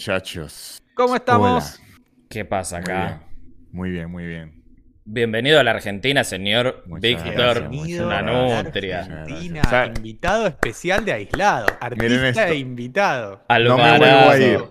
[0.00, 0.82] muchachos.
[0.94, 1.74] ¿Cómo estamos?
[1.78, 1.88] Hola.
[2.30, 3.06] ¿Qué pasa Muy acá?
[3.06, 4.64] bien, muy bien, muy bien.
[5.04, 7.32] Bienvenido a la Argentina, señor Muchas Víctor.
[7.34, 8.22] gracias, Bienvenido muchas una a
[8.54, 8.98] la nutria.
[9.00, 11.66] Argentina, O sea, invitado especial de aislado.
[11.80, 12.40] Artista esto.
[12.40, 13.42] e invitado.
[13.50, 14.64] No me vuelvo a ir.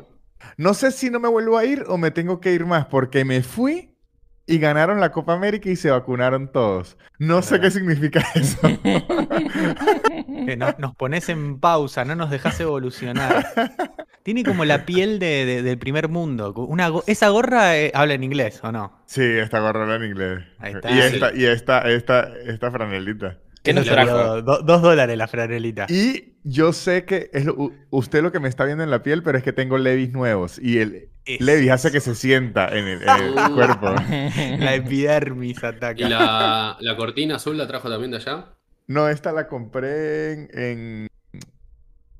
[0.58, 3.24] No sé si no me vuelvo a ir o me tengo que ir más porque
[3.24, 3.89] me fui
[4.50, 6.98] y ganaron la Copa América y se vacunaron todos.
[7.20, 8.58] No sé qué significa eso.
[10.46, 13.46] Que no- nos pones en pausa, no nos dejas evolucionar.
[14.24, 16.54] Tiene como la piel de- de- del primer mundo.
[16.56, 19.02] Una go- ¿Esa gorra eh, habla en inglés o no?
[19.06, 20.44] Sí, esta gorra en inglés.
[20.60, 20.92] Ahí está.
[20.92, 23.38] Y esta, y esta, esta, esta franelita.
[23.64, 24.42] ¿Qué nos trajo?
[24.42, 25.86] do- dos dólares la franelita.
[25.90, 29.22] Y yo sé que es lo- usted lo que me está viendo en la piel,
[29.24, 30.60] pero es que tengo levis nuevos.
[30.60, 33.94] Y el Es levis hace que se sienta en el, en el cuerpo.
[34.60, 35.94] La epidermis ataca.
[36.02, 38.46] ¿Y la, la cortina azul la trajo también de allá?
[38.88, 41.08] No, esta la compré en, en-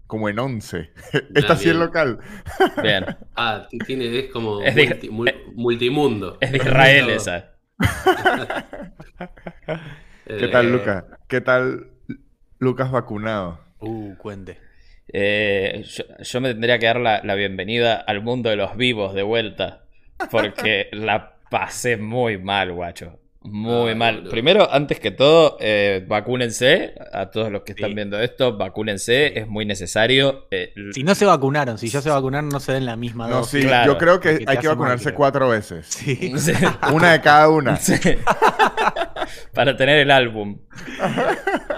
[0.06, 0.92] como en 11.
[1.36, 2.20] Esta sí es local.
[2.82, 3.06] Bien.
[3.36, 6.38] Ah, tiene, es como Es de- multi- mul- multimundo.
[6.42, 7.52] Es de Israel esa.
[10.28, 11.06] ¿Qué Eh, tal, Lucas?
[11.28, 11.88] ¿Qué tal,
[12.60, 13.60] Lucas vacunado?
[13.80, 14.60] Uh, cuente.
[15.12, 19.14] Eh, yo, yo me tendría que dar la, la bienvenida al mundo de los vivos
[19.14, 19.86] de vuelta.
[20.32, 23.20] Porque la pasé muy mal, guacho.
[23.42, 24.16] Muy Ah, mal.
[24.18, 24.32] boludo.
[24.32, 26.94] Primero, antes que todo, eh, vacúnense.
[27.14, 27.96] A todos los que están Sí.
[27.96, 29.40] viendo esto, vacúnense.
[29.40, 30.48] Es muy necesario.
[30.52, 33.38] Eh, Si no se vacunaron, si ya se vacunaron, no se den la misma No,
[33.38, 33.62] dosis.
[33.62, 35.86] sí, claro, yo creo que hay que mal, vacunarse cuatro veces.
[35.88, 36.34] Sí.
[36.38, 36.52] sí.
[36.94, 37.78] Una de cada una.
[37.78, 37.94] Sí.
[39.54, 40.60] Para tener el álbum.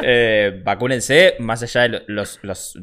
[0.03, 2.77] Eh, vacúnense, más allá de lo- los, los,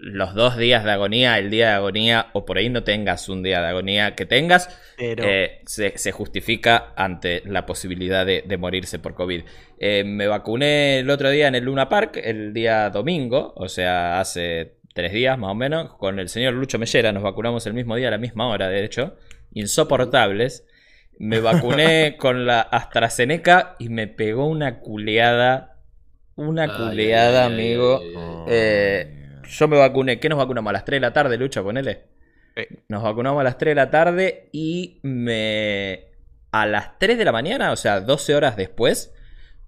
[0.00, 3.42] los dos días de agonía, el día de agonía, o por ahí no tengas un
[3.42, 8.56] día de agonía que tengas, Pero eh, se, se justifica ante la posibilidad de, de
[8.56, 9.42] morirse por COVID.
[9.78, 14.20] Eh, me vacuné el otro día en el Luna Park, el día domingo, o sea,
[14.20, 17.96] hace tres días más o menos, con el señor Lucho Mellera, nos vacunamos el mismo
[17.96, 19.16] día, a la misma hora, de hecho,
[19.52, 20.66] insoportables.
[21.18, 25.78] Me vacuné con la AstraZeneca y me pegó una culeada,
[26.34, 28.00] una culeada, ay, ay, amigo.
[28.00, 28.44] ay, ay.
[28.48, 29.16] Eh.
[29.50, 30.70] Yo me vacuné, ¿qué nos vacunamos?
[30.70, 32.04] A las 3 de la tarde, Lucho, ponele.
[32.56, 32.68] Eh.
[32.88, 36.09] Nos vacunamos a las 3 de la tarde y me...
[36.52, 39.12] A las 3 de la mañana, o sea, 12 horas después,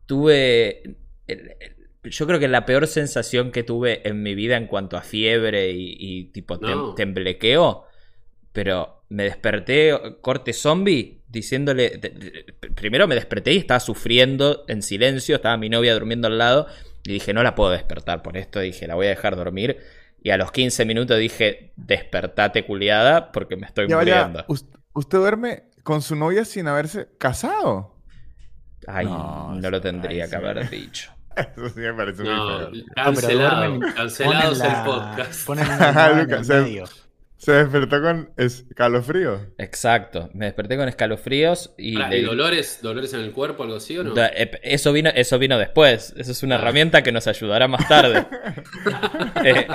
[0.06, 0.82] tuve...
[1.26, 1.76] el- el-
[2.10, 5.70] Yo creo que la peor sensación que tuve en mi vida en cuanto a fiebre
[5.70, 6.94] y, y tipo tem- No.
[6.94, 7.84] temblequeo,
[8.53, 11.91] pero me desperté corte zombie diciéndole...
[11.91, 16.38] de- de- primero me desperté y estaba sufriendo en silencio, estaba mi novia durmiendo al
[16.38, 16.66] lado
[17.04, 19.78] y dije, no la puedo despertar por esto, dije, la voy a dejar dormir.
[20.25, 24.44] Y a los 15 minutos dije, despertate culiada porque me estoy Ya muriendo.
[24.49, 27.97] us- ¿usted duerme con su novia sin haberse casado?
[28.87, 30.43] Ay, No, no, lo tendría ay, que sí.
[30.44, 31.12] haber dicho.
[31.37, 32.94] Eso sí me parece No, muy feo.
[32.94, 33.81] cancelado.
[33.94, 35.48] Cancelados el podcast.
[36.38, 36.84] El se- medio.
[37.38, 39.48] Se despertó con escalofrío.
[39.59, 41.97] Exacto, me desperté con escalofríos y...
[41.97, 44.14] Le- ¿Y dolores, dolores en el cuerpo, algo así o no?
[44.14, 46.14] Da- eh, Eso vino, eso vino después.
[46.16, 46.59] Eso es una Ah.
[46.59, 48.26] herramienta que nos ayudará más tarde.
[49.44, 49.66] Eh,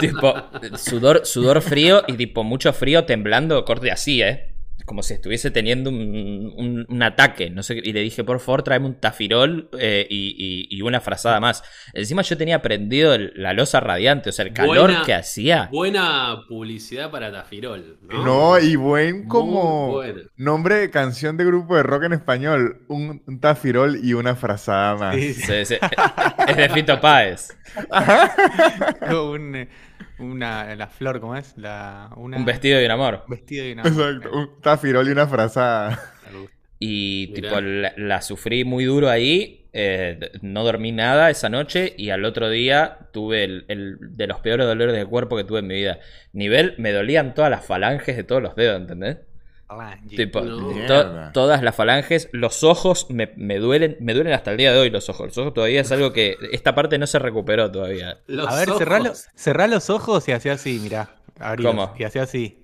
[0.00, 0.34] tipo,
[0.76, 4.52] sudor, sudor frío y tipo mucho frío temblando, corte así, ¿eh?
[4.86, 7.50] Como si estuviese teniendo un, un- un ataque.
[7.50, 10.28] No sé, y le dije, por favor, tráeme un tafirol eh, y,
[10.70, 11.62] y- y una frazada más.
[11.92, 15.68] Encima yo tenía prendido el- la losa radiante, o sea, el calor Buena- que hacía.
[15.72, 18.24] Buena publicidad para Tafirol, ¿no?
[18.24, 20.00] No, y buen como
[20.36, 22.84] nombre de canción de grupo de rock en español.
[22.88, 25.16] Un, un tafirol y una frazada más.
[25.16, 25.42] Sí, sí.
[25.42, 25.74] Sí, sí.
[26.46, 27.48] Es de Fito Páez.
[29.12, 29.68] un, eh,
[30.18, 31.56] una, la flor, ¿cómo es?
[31.56, 33.24] La, una, Un vestido de un amor.
[33.26, 33.64] un vestido.
[33.64, 36.00] Exacto, un tafirol y una frazada.
[36.78, 37.48] Y Mirá.
[37.48, 39.68] tipo, la, la sufrí muy duro ahí.
[39.72, 41.94] eh, no dormí nada esa noche.
[41.96, 45.60] Y al otro día tuve el, el- de los peores dolores de cuerpo que tuve
[45.60, 45.98] en mi vida.
[46.32, 49.18] Nivel, me dolían todas las falanges de todos los dedos, ¿entendés?
[49.68, 50.16] Falange.
[50.16, 50.56] Tipo, No.
[50.58, 51.32] to- Mierda.
[51.32, 54.90] todas las falanges, los ojos me, me duelen, me duelen hasta el día de hoy
[54.90, 55.26] los ojos.
[55.26, 58.18] Los ojos todavía es algo que esta parte no se recuperó todavía.
[58.28, 61.16] Los A ver, cerrá, los- cerrá los ojos y hacía así, mirá.
[61.40, 61.94] abrilos, ¿Cómo?
[61.98, 62.62] Y hacía así.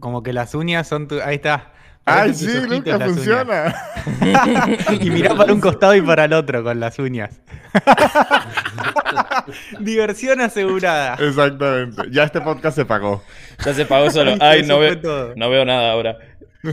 [0.00, 1.20] Como que las uñas son tu...
[1.20, 1.72] Ahí está.
[2.08, 3.74] ¡Ay, Parecen sí, las funciona!
[5.00, 7.40] y mirá para un costado y para el otro con las uñas.
[9.80, 11.16] Diversión asegurada.
[11.20, 12.02] Exactamente.
[12.10, 13.22] Ya este podcast se pagó.
[13.64, 14.34] Ya se pagó solo.
[14.40, 16.18] Ay, no veo, no veo nada ahora.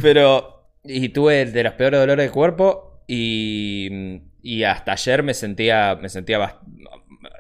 [0.02, 0.52] Pero.
[0.84, 3.02] Y tuve el de los peores dolores de cuerpo.
[3.08, 4.22] Y.
[4.42, 5.98] Y hasta ayer me sentía.
[6.02, 6.60] Me sentía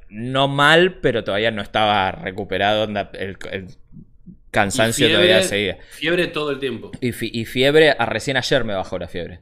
[0.09, 2.88] no mal, pero todavía no estaba recuperado.
[3.13, 3.38] el
[4.56, 5.78] cansancio Y fiebre- todavía seguía.
[5.92, 6.92] Fiebre todo el tiempo.
[7.02, 9.42] Y, fi- y fiebre, a recién ayer me bajó la fiebre.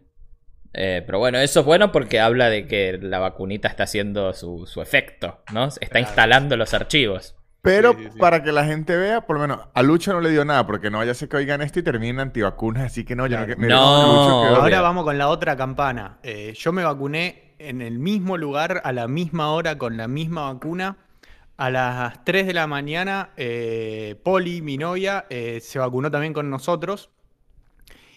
[0.74, 4.66] Eh, pero bueno, eso es bueno porque habla de que la vacunita está haciendo su,
[4.66, 5.66] su efecto, ¿no?
[5.68, 6.00] Está Claro.
[6.08, 7.36] instalando los archivos.
[7.62, 8.20] Pero Sí, sí, sí.
[8.20, 10.90] para que la gente vea, por lo menos a Lucho no le dio nada, porque
[10.90, 13.48] no vaya a ser que oigan esto y terminen antivacunas, así que no, yo no,
[13.56, 14.02] me- No.
[14.48, 14.62] Lucho.
[14.62, 16.18] Ahora vamos con la otra campana.
[16.24, 20.52] Eh, yo me vacuné en el mismo lugar, a la misma hora, con la misma
[20.52, 20.98] vacuna.
[21.64, 26.50] A las 3 de la mañana, eh, Poli, mi novia, eh, se vacunó también con
[26.50, 27.10] nosotros.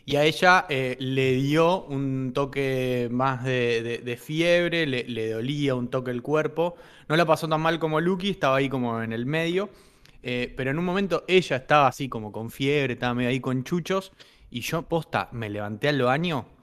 [0.04, 5.90] Y a ella eh, le dio un toque más de, fiebre, le, le dolía un
[5.90, 6.74] toque el cuerpo.
[7.08, 9.70] No la pasó tan mal como Lucky, estaba ahí como en el medio.
[10.24, 13.62] Eh, pero en un momento ella estaba así como con fiebre, estaba medio ahí con
[13.62, 14.10] chuchos.
[14.50, 16.55] Y yo, posta, me levanté al baño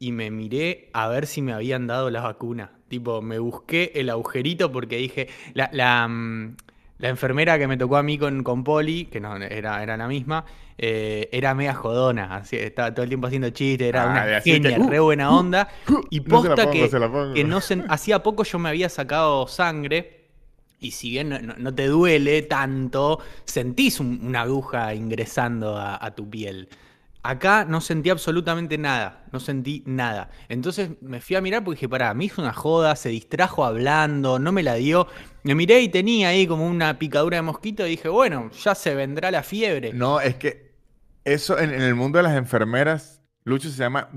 [0.00, 2.72] y me miré a ver si me habían dado la vacuna.
[2.88, 6.56] Tipo, me busqué el agujerito porque dije, la, la, mm,
[6.98, 10.08] la enfermera que me tocó a mí con, con Poli, que no era, era la
[10.08, 10.46] misma,
[10.78, 12.36] eh, era mega jodona.
[12.36, 15.36] Así, estaba todo el tiempo haciendo chistes, era Ah, una y genia, uh, re buena
[15.36, 15.68] onda.
[16.10, 16.90] Y No se la posta pongo, que,
[17.34, 20.16] que no se- hacía poco yo me había sacado sangre.
[20.80, 26.02] Y si bien no, no- no te duele tanto, sentís un- una aguja ingresando a,
[26.04, 26.68] a tu piel.
[27.22, 30.30] Acá no sentí absolutamente nada, no sentí nada.
[30.48, 34.38] Entonces me fui a mirar porque dije, pará, me hizo una joda, se distrajo hablando,
[34.38, 35.06] no me la dio.
[35.42, 38.94] Me miré y tenía ahí como una picadura de mosquito y dije, bueno, ya se
[38.94, 39.98] vendrá la fiebre.
[39.98, 40.76] No, es que
[41.24, 44.10] eso en, en el mundo de las enfermeras, Lucho se llama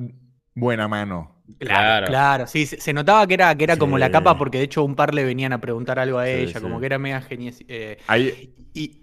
[0.55, 1.43] buena mano.
[1.59, 2.07] Claro.
[2.07, 4.83] Claro, sí, se, se notaba que era, que era como la capa porque de hecho
[4.83, 6.61] un par le venían a preguntar algo a Sí, ella, sí.
[6.61, 7.55] como que era mega genial.
[7.67, 9.02] eh, Ahí, Y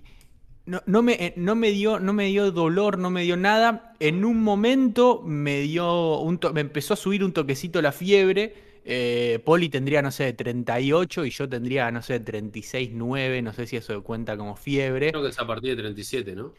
[0.70, 3.94] no, no me, eh, no, me dio, no me dio dolor, no me dio nada.
[4.00, 8.54] En un momento me dio un to- me empezó a subir un toquecito la fiebre.
[8.84, 13.42] Eh, Poli tendría, no sé, 38 y yo tendría, no sé, 36, 9.
[13.42, 15.10] No sé si eso cuenta como fiebre.
[15.10, 16.52] Creo que es a partir de 37, ¿no?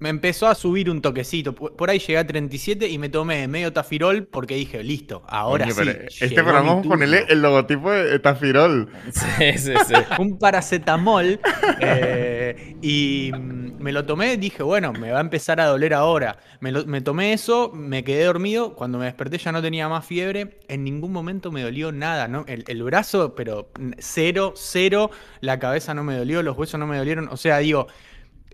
[0.00, 1.54] Me empezó a subir un toquecito.
[1.54, 6.02] Por ahí llegué a 37 y me tomé medio tafirol porque dije, listo, ahora sí.
[6.20, 7.26] este programa mi vamos a ponerle turno".
[7.28, 8.90] el logotipo de Tafirol.
[9.10, 10.06] Sí, sí, sí.
[10.16, 11.40] un paracetamol
[11.78, 16.38] eh, y mm, me lo tomé, dije, bueno, me va a empezar a doler ahora.
[16.60, 20.04] Me, lo- me tomé eso, me quedé dormido, cuando me desperté ya no tenía más
[20.06, 22.44] fiebre, en ningún momento me dolió nada, ¿no?
[22.48, 25.10] El, el brazo, pero mm, cero, cero,
[25.40, 27.86] la cabeza no me dolió, los huesos no me dolieron, o sea, digo...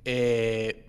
[0.05, 0.84] eh,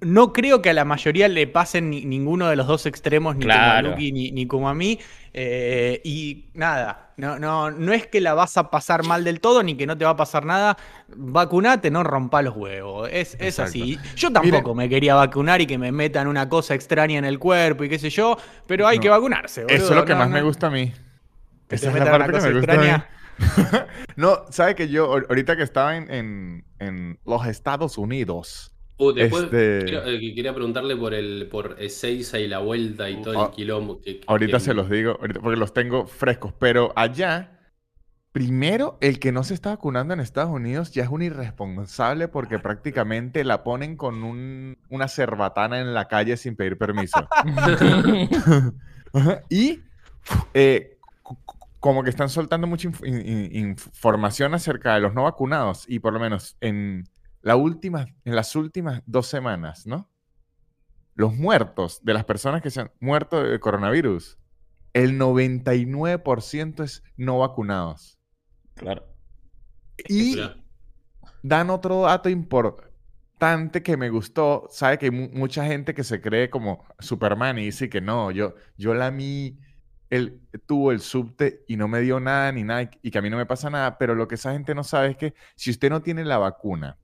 [0.00, 3.46] no creo que a la mayoría le pasen ni- ninguno de los dos extremos, ni
[3.46, 4.98] como a Lucky ni, ni como a mí.
[5.38, 9.62] eh, y nada, no, no, no es que la vas a pasar mal del todo,
[9.62, 10.76] ni que no te va a pasar nada.
[11.14, 13.08] Vacunate, no rompa los huevos.
[13.12, 13.98] Es, es así.
[14.16, 17.84] Yo tampoco me quería vacunar y que me metan una cosa extraña en el cuerpo
[17.84, 19.02] y qué sé yo, pero hay No.
[19.02, 19.66] que vacunarse.
[19.68, 20.34] Eso es lo que no, más no.
[20.34, 20.86] me gusta a mí.
[21.68, 22.86] Que te Esa es la una parte que me gusta a mí.
[22.86, 23.08] extraña.
[24.16, 29.12] No, ¿sabe que yo ahor- ahorita que estaba en, en- en los Estados Unidos, Uh,
[29.12, 33.20] después Este- quiero- eh, que quería preguntarle por el por Ezeiza y la vuelta y
[33.20, 34.00] todo Ah, el quilombo.
[34.00, 37.52] que- que- ahorita que- se los digo, ahorita- porque los tengo frescos, pero allá,
[38.32, 42.58] primero, el que no se está vacunando en Estados Unidos ya es un irresponsable porque
[42.58, 47.26] prácticamente la ponen con un- una cerbatana en la calle sin pedir permiso.
[49.50, 49.80] Y
[50.54, 50.98] eh,
[51.80, 55.98] como que están soltando mucha inf- in- in- información acerca de los no vacunados y
[56.00, 57.04] por lo menos en,
[57.42, 60.10] la última, en las últimas dos semanas, ¿no?
[61.14, 64.38] Los muertos de las personas que se han muerto de coronavirus,
[64.92, 68.18] el 99% es no vacunados.
[68.74, 69.06] Claro.
[70.08, 70.36] Y
[71.42, 74.66] dan otro dato importante que me gustó.
[74.70, 78.30] Sabe que hay mu- mucha gente que se cree como Superman y dice que no,
[78.30, 79.58] yo, yo la mí,
[80.10, 83.22] él tuvo el subte y no me dio nada ni nada y- y que a
[83.22, 83.96] mí no me pasa nada.
[83.98, 86.98] Pero lo que esa gente no sabe es que si usted no tiene la vacuna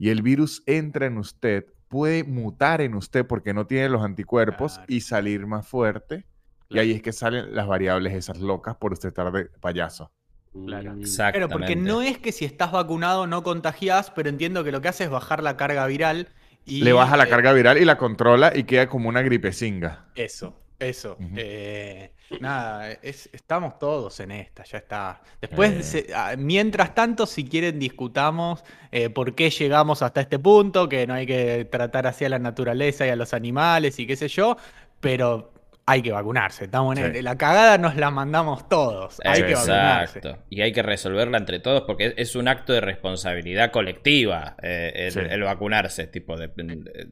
[0.00, 4.76] y el virus entra en usted, puede mutar en usted porque no tiene los anticuerpos
[4.76, 4.86] Claro.
[4.88, 6.24] y salir más fuerte.
[6.70, 10.10] Y ahí es que salen las variables esas locas por usted estar de payaso.
[10.52, 10.94] Claro.
[10.94, 11.02] Mm.
[11.02, 14.88] Claro, porque no es que si estás vacunado no contagiás, pero entiendo que lo que
[14.88, 16.28] hace es bajar la carga viral
[16.64, 16.80] y...
[16.82, 20.06] Le baja la eh, carga viral y la controla y queda como una gripecinga.
[20.14, 21.16] Eso, eso.
[21.36, 22.10] Eh,
[22.40, 25.22] nada, es- estamos todos en esta, ya está.
[25.40, 25.82] Después, Eh.
[25.82, 31.06] se- ah, mientras tanto, si quieren, discutamos eh, por qué llegamos hasta este punto, que
[31.06, 34.28] no hay que tratar así a la naturaleza y a los animales y qué sé
[34.28, 34.56] yo,
[35.00, 35.52] pero
[35.90, 36.64] hay que vacunarse.
[36.64, 37.22] Estamos en Sí.
[37.22, 39.18] la cagada nos la mandamos todos.
[39.24, 40.20] Hay que vacunarse.
[40.48, 45.12] Y hay que resolverla entre todos porque es- un acto de responsabilidad colectiva eh, el,
[45.12, 45.20] Sí.
[45.28, 46.06] el vacunarse.
[46.06, 46.50] Tipo, de-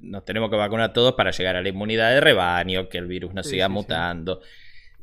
[0.00, 3.34] nos tenemos que vacunar todos para llegar a la inmunidad de rebaño, que el virus
[3.34, 4.40] no Sí, siga mutando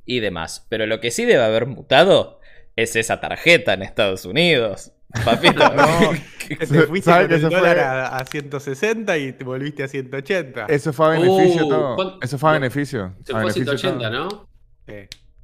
[0.05, 0.65] y demás.
[0.69, 2.39] Pero lo que sí debe haber mutado
[2.75, 4.91] es esa tarjeta en Estados Unidos.
[5.23, 5.63] Papito.
[5.75, 6.11] No,
[6.59, 7.81] te fuiste ¿Sabe con que el fue?
[7.81, 10.65] a, a 160 y te volviste a 180.
[10.65, 11.95] Eso fue a beneficio Uh, todo.
[11.95, 13.13] ¿cuán- Eso fue a beneficio.
[13.23, 14.23] Se a fue a beneficio 180, todo.
[14.29, 14.49] ¿no?
[14.87, 14.93] Sí.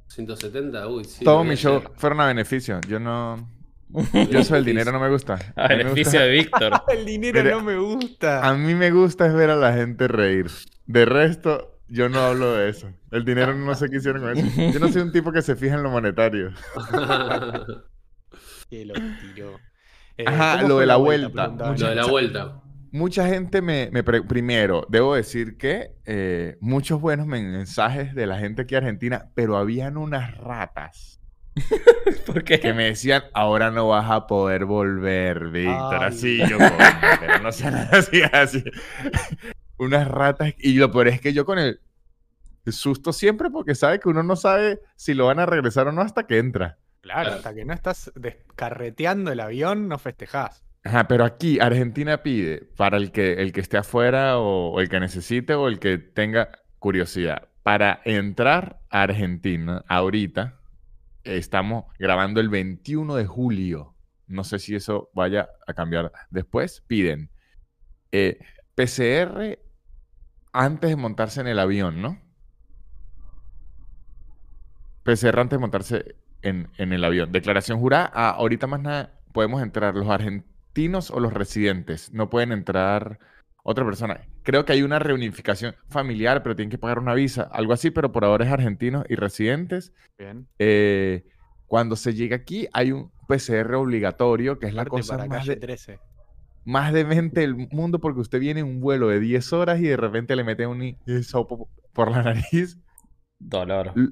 [0.08, 1.24] 170, uy, sí.
[1.24, 2.80] Todos mis shows fueron a beneficio.
[2.88, 3.48] Yo no.
[4.30, 5.38] Yo eso del dinero no me gusta.
[5.56, 6.72] A beneficio gusta- de Víctor.
[6.88, 8.46] El dinero Pero- no me gusta.
[8.48, 10.46] A mí me gusta es ver a la gente reír.
[10.86, 12.88] De resto, yo no hablo de eso.
[13.10, 14.72] El dinero no sé qué hicieron con eso.
[14.72, 16.50] Yo no soy un tipo que se fija en lo monetario.
[18.72, 19.60] Que lo tiró.
[20.16, 21.46] Eh, Ajá, ¿cómo lo de la vuelta.
[21.48, 22.62] Lo de la vuelta.
[22.90, 28.38] Mucha gente me, me pre- primero, debo decir que eh, muchos buenos mensajes de la
[28.38, 31.20] gente aquí Argentina, pero habían unas ratas
[32.26, 32.60] ¿Por qué?
[32.60, 36.70] que me decían, ahora no vas a poder volver, Víctor, así, yo, "Coño,
[37.20, 38.64] pero no sean así, así.
[39.76, 41.78] unas ratas, y lo peor es que yo con el
[42.66, 46.00] susto siempre, porque sabe que uno no sabe si lo van a regresar o no
[46.00, 46.78] hasta que entra.
[47.02, 47.36] Claro, Claro.
[47.36, 50.64] hasta que no estás descarreteando el avión, no festejás.
[50.84, 54.88] Ajá, pero aquí Argentina pide para el que, el que esté afuera o, o el
[54.88, 57.48] que necesite o el que tenga curiosidad.
[57.62, 60.58] Para entrar a Argentina, ahorita,
[61.24, 63.94] estamos grabando el 21 de julio.
[64.26, 66.82] No sé si eso vaya a cambiar después.
[66.88, 67.30] Piden
[68.10, 68.38] eh,
[68.74, 69.58] PCR
[70.52, 72.20] antes de montarse en el avión, ¿no?
[75.04, 77.32] PCR antes de montarse en, en el avión.
[77.32, 78.10] Declaración jurada.
[78.14, 82.12] Ah, ahorita más nada podemos entrar los argentinos o los residentes.
[82.12, 83.18] No pueden entrar
[83.64, 84.20] otra persona.
[84.42, 87.42] Creo que hay una reunificación familiar, pero tienen que pagar una visa.
[87.52, 89.92] Algo así, pero por ahora es argentinos y residentes.
[90.18, 90.48] Bien.
[90.58, 91.24] Eh,
[91.66, 95.56] cuando se llega aquí hay un PCR obligatorio, que es la cosa para más, de,
[95.56, 95.98] 13.
[96.64, 99.96] más demente del mundo, porque usted viene en un vuelo de 10 horas y de
[99.96, 102.78] repente le mete un hisopo por la nariz.
[103.38, 103.92] Dolor.
[103.96, 104.10] L-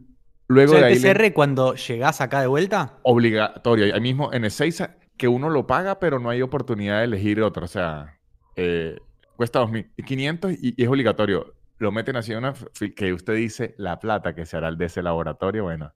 [0.54, 3.94] O Luego sea, de el ahí le- PCR cuando llegás acá de vuelta, obligatorio.
[3.94, 7.64] Ahí mismo en Ezeiza, que uno lo paga, pero no hay oportunidad de elegir otro.
[7.64, 8.18] O sea,
[8.56, 8.98] eh,
[9.36, 11.54] cuesta 2.500 y, y es obligatorio.
[11.78, 12.54] Lo meten así en una
[12.96, 15.64] que usted dice la plata que se hará el de ese laboratorio.
[15.64, 15.92] Bueno,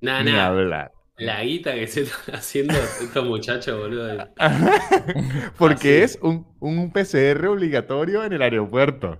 [0.00, 0.46] nah.
[0.46, 0.92] hablar.
[1.16, 4.28] La guita que se están haciendo estos muchachos, boludo.
[5.58, 6.14] Porque Así.
[6.14, 9.18] es un, un PCR obligatorio en el aeropuerto.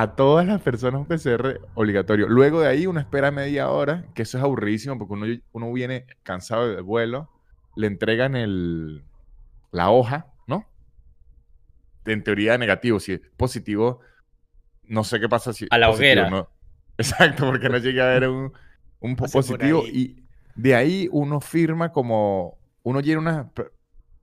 [0.00, 2.28] A todas las personas un PCR obligatorio.
[2.28, 6.06] Luego de ahí uno espera media hora, que eso es aburridísimo porque uno, uno viene
[6.22, 7.28] cansado del vuelo,
[7.74, 9.02] le entregan el,
[9.72, 10.66] la hoja, ¿no?
[12.04, 14.00] En teoría negativo, si es positivo,
[14.84, 16.30] no sé qué pasa si A la positivo, hoguera.
[16.30, 16.48] no.
[16.98, 18.52] Exacto, porque no llegue a ver un,
[19.00, 20.24] un positivo y
[20.56, 23.70] de ahí uno firma como, uno llena unas pl-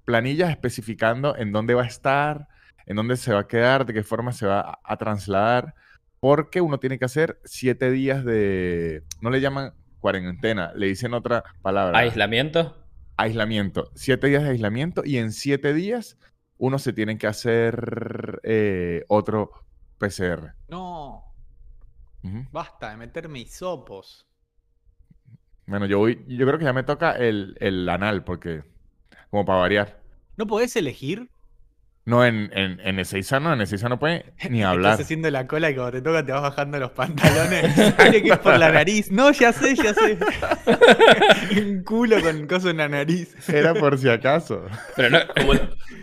[0.05, 2.48] planillas especificando en dónde va a estar,
[2.86, 5.74] en dónde se va a quedar, de qué forma se va a, a trasladar,
[6.20, 11.44] porque uno tiene que hacer siete días de, no le llaman cuarentena, le dicen otra
[11.62, 12.75] palabra, ¿Aislamiento?
[13.18, 16.18] aislamiento, siete días de aislamiento y en siete días
[16.58, 19.51] uno se tiene que hacer eh, otro
[19.98, 20.54] PCR.
[20.68, 21.24] no,
[22.51, 24.27] basta de meterme hisopos.
[25.68, 28.63] Bueno, yo voy, yo creo que ya me toca el, el anal, porque,
[29.32, 30.01] como para variar.
[30.38, 31.30] ¿No podés elegir?
[32.07, 34.91] No, en, en, en Ezeiza no, en Ezeiza no puede ni hablar.
[34.93, 37.74] Estás haciendo la cola y cuando te toca te vas bajando los pantalones.
[37.97, 39.12] Tiene que ir por la nariz.
[39.12, 40.17] No, ya sé, ya sé.
[41.62, 43.35] Un culo con coso en la nariz.
[43.50, 44.65] Era por si acaso.
[44.95, 45.53] Pero no, Como,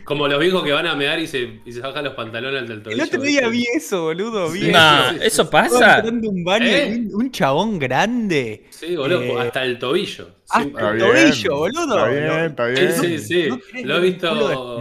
[0.05, 2.79] como los viejos que van a mear y se, y se bajan los pantalones del
[2.79, 3.05] El tobillo.
[3.05, 4.51] otro día vi eso, boludo.
[4.51, 4.79] Vi Sí, eso.
[4.79, 5.43] no, eso.
[5.43, 6.03] Estaba pasa.
[6.05, 7.01] un baño ¿Eh?
[7.13, 8.65] un, un chabón grande.
[8.71, 10.31] Sí, boludo, Eh, hasta el tobillo.
[10.53, 12.07] Hasta el Está tobillo, bien, boludo.
[12.07, 12.93] Está bien, está Sí, bien.
[12.93, 13.49] sí, sí.
[13.49, 14.81] No querés Lo he visto.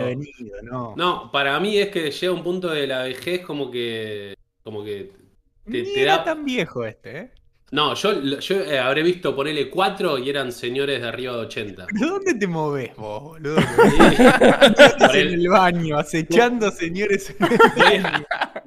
[0.64, 0.94] no.
[0.96, 4.36] No, para mí es que llega un punto de la vejez como que.
[4.64, 5.12] Como que.
[5.66, 7.32] te- Ni te era da- tan viejo este, ¿eh?
[7.72, 11.88] No, yo, yo eh, habré visto ponerle cuatro y eran señores de arriba de 80.
[11.94, 13.62] ¿Pero dónde te moves vos, boludo?
[13.62, 13.66] Sí.
[15.14, 17.34] En el- baño, acechando señores.
[17.40, 18.04] Voy,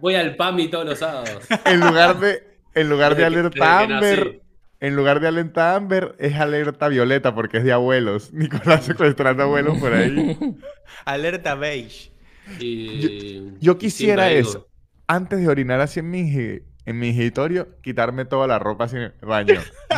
[0.01, 1.45] voy al PAMI todos los sábados.
[1.67, 2.43] En lugar de,
[2.75, 4.41] en lugar de que-
[4.85, 8.33] en lugar de alerta Amber, es alerta Violeta porque es de abuelos.
[8.35, 10.39] Nicolás secuestrando abuelos por ahí.
[11.07, 12.13] Alerta beige.
[12.61, 14.69] Y, Yo quisiera eso.
[15.07, 19.61] Antes de orinar así en mi, en mi escritorio, quitarme toda la ropa el baño.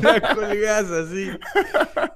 [0.00, 1.30] La colgás así.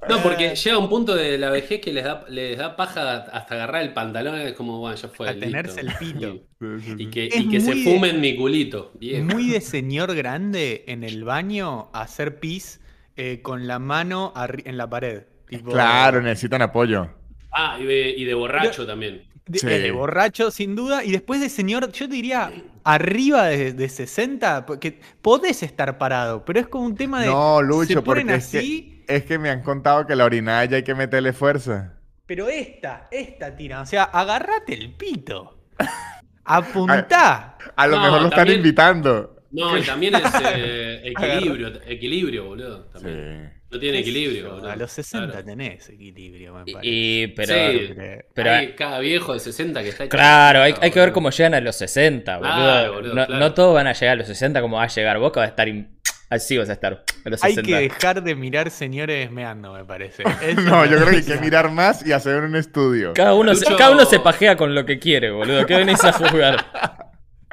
[0.08, 3.54] No, porque llega un punto de la vejez que les da, les da paja hasta
[3.54, 4.38] agarrar el pantalón.
[4.40, 5.28] Es como, bueno, ya fue.
[5.28, 5.46] A listo.
[5.46, 6.34] tenerse el pito.
[6.60, 8.92] Y, y que, y que se de- fumen mi culito.
[8.94, 9.24] Viejo.
[9.24, 12.80] Muy de señor grande en el baño hacer pis
[13.16, 14.32] eh, con la mano
[14.64, 15.22] en la pared.
[15.48, 17.08] Tipo, Claro, necesitan apoyo.
[17.52, 19.22] Ah, y de, y de borracho también.
[19.50, 19.66] De, Sí.
[19.68, 21.04] eh, de borracho, sin duda.
[21.04, 22.52] Y después de señor, yo diría
[22.84, 27.26] arriba de, de 60, porque podés estar parado, pero es como un tema de.
[27.26, 30.24] No, se Lucho, ponen porque es que, así, es que me han contado que la
[30.24, 31.94] orinada ya hay que meterle fuerza.
[32.26, 33.80] pero esta, esta tira.
[33.82, 35.58] O sea, agarrate el pito.
[36.44, 37.56] Apuntá.
[37.76, 39.36] A lo No, mejor lo están invitando.
[39.52, 40.22] No, y también es
[40.54, 42.84] eh, equilibrio, equilibrio, boludo.
[42.92, 43.50] También.
[43.52, 43.60] Sí.
[43.72, 44.70] No tiene equilibrio, boludo.
[44.70, 45.44] A los 60 Claro.
[45.44, 46.88] tenés equilibrio, me Y, parece.
[46.92, 47.94] y- pero, Sí.
[48.34, 51.30] pero Hay cada viejo de 60 que está hecho claro, hay, hay que ver cómo
[51.30, 52.52] llegan a los 60, boludo.
[52.54, 53.40] Claro, boludo, no, claro.
[53.40, 55.46] no todos van a llegar a los 60 como va a llegar vos, que vas
[55.46, 55.88] a estar in-
[56.30, 57.68] así vas a estar a los Hay 60.
[57.76, 60.22] que dejar de mirar señores meando, me parece.
[60.42, 63.12] Eso No, yo creo que hay que mirar más y hacer un estudio.
[63.14, 65.64] Cada uno, se, cada uno se pajea con lo que quiere, boludo.
[65.66, 66.66] ¿Qué venís a jugar?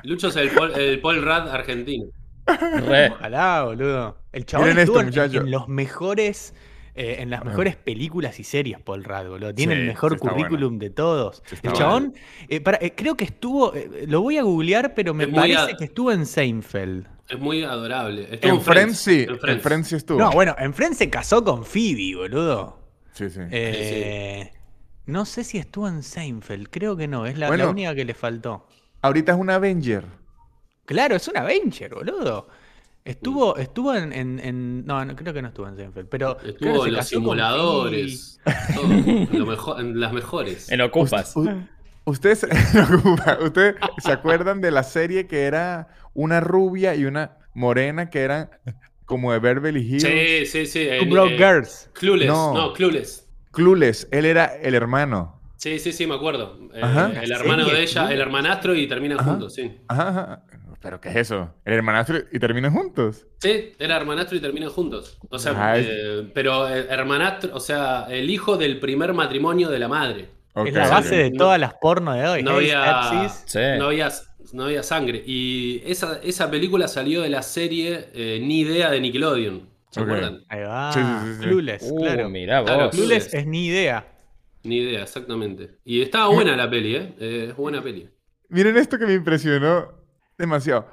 [0.07, 2.05] Lucho es el Paul, el Paul Rudd argentino.
[2.47, 3.09] Re.
[3.09, 4.17] Ojalá, boludo.
[4.31, 6.53] El chabón Miren estuvo esto, en- los mejores.
[6.95, 9.53] eh, en las mejores películas y series, Paul Rudd, boludo.
[9.53, 11.43] Tiene Sí, el mejor currículum de todos.
[11.61, 12.13] El chabón,
[12.49, 13.75] eh, para- eh, creo que estuvo.
[13.75, 17.05] eh, lo voy a googlear, pero me Es parece que estuvo en Seinfeld.
[17.29, 18.27] Es muy adorable.
[18.31, 19.61] Estuvo En Friends sí, en en Friends.
[19.63, 20.17] Friends sí estuvo.
[20.17, 22.79] No, bueno, en Friends se casó con Phoebe, boludo.
[23.11, 23.41] Sí, sí.
[23.51, 24.51] Eh,
[25.05, 28.13] No sé si estuvo en Seinfeld, creo que no, es la, la única que le
[28.13, 28.65] faltó.
[29.07, 30.05] Ahorita es un Avenger.
[30.85, 32.47] Claro, es un Avenger, boludo.
[33.03, 36.37] Estuvo, estuvo en, en- en- No, no, creo que no estuvo en Seinfeld, pero.
[36.41, 38.39] Estuvo en los simuladores.
[38.75, 40.69] todo, en, lo mejor- en las mejores.
[40.71, 41.35] En Ocupas.
[41.35, 41.49] U-
[42.05, 42.45] Ustedes,
[43.41, 48.49] ¿Ustedes se acuerdan de la serie que era una rubia y una morena que eran
[49.05, 50.03] como de Beverly Hills?
[50.03, 50.88] Sí, sí, sí.
[50.99, 51.89] Two Broke eh, Girls.
[51.93, 52.27] Clueless.
[52.27, 52.53] No.
[52.53, 52.73] No.
[52.73, 53.27] Clueless.
[53.51, 55.37] Clueless, él era el hermano.
[55.58, 56.58] Sí, sí, sí, me acuerdo.
[56.74, 56.82] Eh,
[57.22, 59.32] el ¿La hermano serie de ella, el hermanastro y terminan Ajá.
[59.32, 59.72] juntos, sí.
[59.88, 60.43] Ajá, ajá.
[60.80, 61.54] ¿Pero qué es eso?
[61.65, 63.26] ¿El hermanastro y terminan juntos?
[63.39, 65.17] Sí, era hermanastro y terminan juntos.
[65.30, 69.88] O sea, eh, pero eh, hermanastro, o sea, el hijo del primer matrimonio de la
[69.88, 70.30] madre.
[70.54, 72.43] Ok, es la base de todas las porno de hoy.
[72.43, 73.30] No Hey, había.
[73.46, 73.60] Sí.
[73.80, 74.10] no había,
[74.54, 75.24] no había sangre.
[75.26, 79.67] Y esa, esa película salió de la serie eh, Ni Idea de Nickelodeon.
[79.89, 80.43] ¿Se acuerdan?
[80.50, 80.91] Ahí va.
[80.91, 81.48] Sí, sí, sí, sí.
[81.48, 82.30] Clueless, Uh, claro.
[82.30, 82.96] mirá Claro, vos.
[82.96, 84.06] Clueless es ni idea.
[84.67, 85.77] Ni idea, exactamente.
[85.86, 87.15] Y estaba buena la peli, ¿eh?
[87.19, 88.10] Eh, Es buena peli.
[88.49, 89.93] Miren esto que me impresionó
[90.38, 90.88] demasiado.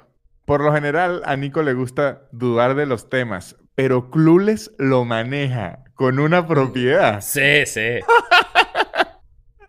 [0.45, 5.83] Por lo general, a Nico le gusta dudar de los temas, pero Clueless lo maneja
[5.95, 7.99] con una propiedad Sí, sí.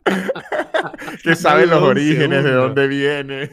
[1.24, 3.50] que sabe No los orígenes, de dónde viene.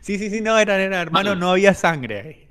[0.00, 2.48] Sí, sí, sí, no, eran, eran hermanos, no había sangre ahí.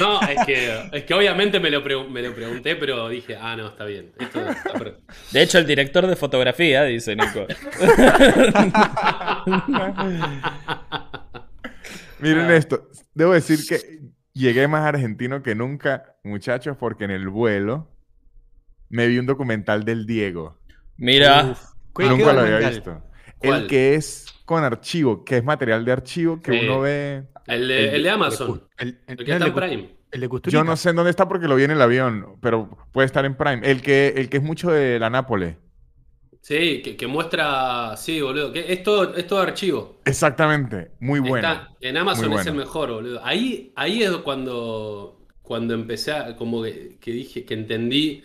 [0.00, 3.68] No, es que, es que obviamente me lo, me lo pregunté, pero dije, ah, no,
[3.68, 4.12] está bien.
[4.18, 4.98] Esto está per-
[5.32, 7.46] De hecho, el director de fotografía, dice Nico.
[12.20, 12.88] Miren esto.
[13.14, 14.00] Debo decir que
[14.32, 17.90] llegué más argentino que nunca, muchachos, porque en el vuelo
[18.88, 20.58] me vi un documental del Diego.
[20.96, 21.60] Mira, Uf,
[21.96, 23.02] ¿qué- Nunca lo había visto.
[23.38, 23.62] ¿Cuál?
[23.62, 26.66] El que es con archivo, que es material de archivo que Sí.
[26.66, 27.24] uno ve.
[27.46, 28.62] El de, el de Amazon.
[28.78, 29.96] El, el- El no, que el está en Prime.
[30.12, 30.28] el de.
[30.50, 33.24] Yo no sé en dónde está porque lo vi en el avión, pero puede estar
[33.24, 33.60] en Prime.
[33.68, 35.56] El que, el que es mucho de la Nápoles.
[36.40, 37.96] Sí, que, que muestra.
[37.96, 38.52] Sí, boludo.
[38.52, 40.00] Que es, todo, es todo archivo.
[40.04, 40.90] Exactamente.
[41.00, 41.36] Muy bueno.
[41.48, 43.24] Está- en Amazon es el mejor, boludo.
[43.24, 46.36] Ahí, ahí es cuando, cuando empecé a.
[46.36, 48.22] Como que, que dije, que entendí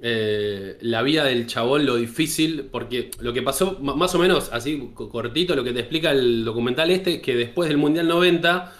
[0.00, 2.68] eh, la vida del chabón, lo difícil.
[2.70, 6.44] Porque lo que pasó, más o menos, así co- cortito, lo que te explica el
[6.44, 8.72] documental este, es que después del Mundial 90,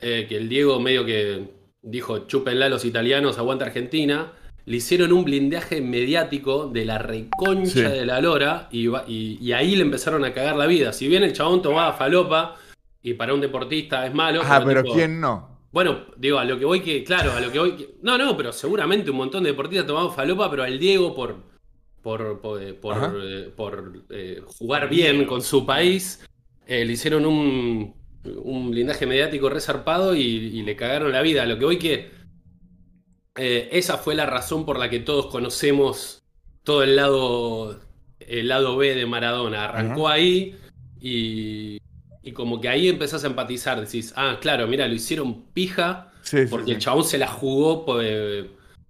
[0.00, 1.48] eh, que el Diego medio que
[1.82, 4.32] dijo, chúpenla los italianos, aguanta Argentina.
[4.66, 7.80] Le hicieron un blindaje mediático de la reconcha Sí.
[7.80, 10.92] de la lora y, va- y- y ahí le empezaron a cagar la vida.
[10.92, 12.56] Si bien el chabón tomaba falopa
[13.02, 14.42] y para un deportista es malo.
[14.44, 15.47] Ah, pero tipo- ¿quién no?
[15.70, 18.36] Bueno, digo, a lo que voy que, claro, a lo que voy que- No, no,
[18.36, 21.36] pero seguramente un montón de deportistas tomaban falopa, pero al Diego por,
[22.02, 26.24] por, por, eh, por, eh, por, eh, jugar bien con su país,
[26.66, 31.42] eh, le hicieron un, un blindaje mediático resarpado y, y le cagaron la vida.
[31.42, 32.10] A lo que voy que
[33.36, 36.24] esa fue la razón por la que todos conocemos
[36.64, 37.78] todo el lado,
[38.18, 39.66] el lado B de Maradona.
[39.66, 40.56] Arrancó ahí
[41.00, 41.78] y,
[42.28, 43.80] y como que ahí empezás a empatizar.
[43.80, 46.72] Decís, ah, claro, mira, lo hicieron pija Sí, porque sí.
[46.72, 48.48] el chabón se la jugó por, eh, eh,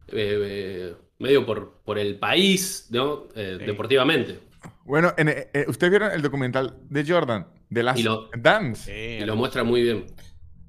[0.09, 3.29] eh, medio por, por el país, ¿no?
[3.37, 3.64] Eh, Sí.
[3.66, 4.40] Deportivamente.
[4.85, 5.29] Bueno, en-
[5.68, 7.46] ¿ustedes vieron el documental de Jordan?
[7.70, 8.90] De las Y lo- Dance.
[8.92, 10.07] Sí, Y lo muestra muy bien.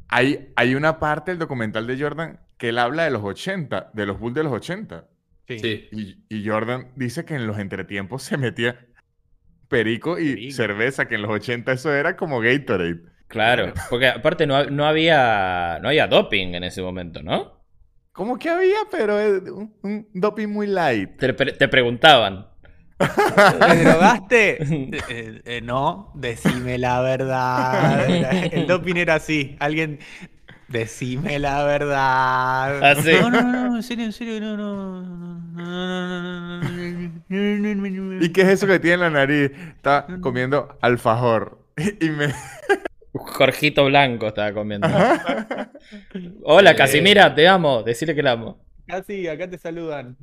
[0.10, 4.06] Hay, hay una parte del documental de Jordan que él habla de los 80, de
[4.06, 5.08] los Bulls de los 80.
[5.48, 5.58] sí.
[5.60, 5.88] Sí.
[5.92, 8.86] Y, y Jordan dice que en los entretiempos se metía
[9.70, 10.52] perico y Perico.
[10.52, 13.02] cerveza, que en los 80 eso era como Gatorade.
[13.28, 13.74] claro.
[13.90, 17.60] Porque aparte no, no había no había doping en ese momento, ¿no?
[18.12, 21.18] Como que había, pero es un, un doping muy light.
[21.18, 22.48] Te, pre- te preguntaban.
[23.60, 24.58] ¿Te drogaste?
[25.10, 28.06] Eh, eh, no, decime la verdad.
[28.54, 29.56] El doping era así.
[29.60, 30.00] Alguien,
[30.70, 32.84] decime la verdad.
[32.84, 33.12] Ah, sí.
[33.22, 35.02] No, no, no, en serio, en serio, no, no.
[35.02, 35.66] no, no,
[36.62, 36.62] no,
[37.28, 38.26] no, no, no, no.
[38.26, 39.52] ¿Y qué es eso que tiene en la nariz?
[39.76, 41.60] Está comiendo alfajor.
[42.02, 42.34] Y me...
[43.14, 44.88] Jorgito Blanco estaba comiendo.
[46.44, 46.76] Hola, Eh.
[46.76, 47.84] Casimira, te amo.
[47.84, 48.64] Decirle que la amo.
[48.88, 50.18] Casi, acá te saludan.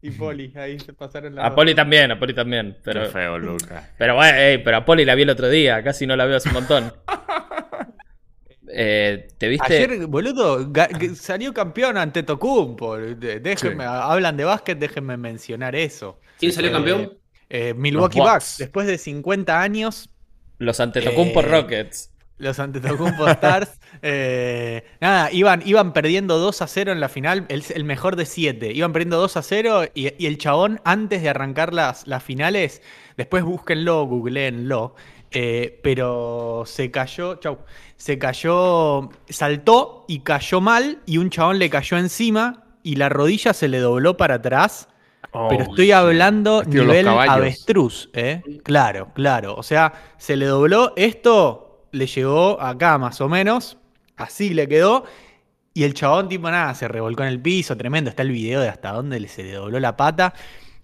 [0.00, 1.46] Y Poli, ahí se pasaron la.
[1.46, 2.72] A Poli también, a Poli también.
[2.72, 3.88] Qué Pero, feo, Lucas.
[3.96, 5.82] pero bueno, ey, pero a Poli la vi el otro día.
[5.84, 6.92] Casi no la veo hace un montón.
[8.74, 9.74] Eh, ¿Te viste?
[9.76, 10.70] Ayer, boludo,
[11.14, 12.96] salió campeón ante Tocumpo.
[12.96, 13.90] Déjenme, Sí.
[13.90, 16.18] hablan de básquet, déjenme mencionar eso.
[16.38, 17.12] ¿Quién salió Eh, campeón?
[17.50, 18.32] Eh, Milwaukee Bucks.
[18.32, 18.58] Bucks.
[18.58, 20.08] Después de 50 años,
[20.58, 22.10] Los Antetokounmpo Eh, Rockets.
[22.38, 27.62] los Antetokounmpo Stars, eh, nada, iban, iban perdiendo 2 a 0 en la final, el,
[27.74, 28.72] el mejor de 7.
[28.72, 32.80] Iban perdiendo 2 a 0 y, y el chabón, antes de arrancar las, las finales,
[33.16, 34.94] después búsquenlo, googleenlo,
[35.32, 37.58] eh, pero se cayó, chau,
[37.96, 43.52] se cayó, saltó y cayó mal y un chabón le cayó encima y la rodilla
[43.52, 44.88] se le dobló para atrás.
[45.48, 48.42] Pero estoy hablando nivel avestruz, ¿eh?
[48.64, 49.54] Claro, claro.
[49.56, 50.92] O sea, se le dobló.
[50.96, 53.78] Esto le llegó acá más o menos.
[54.16, 55.04] Así le quedó.
[55.72, 57.76] Y el chabón, tipo, nada, se revolcó en el piso.
[57.78, 58.10] Tremendo.
[58.10, 60.34] Está el video de hasta dónde le- se le dobló la pata.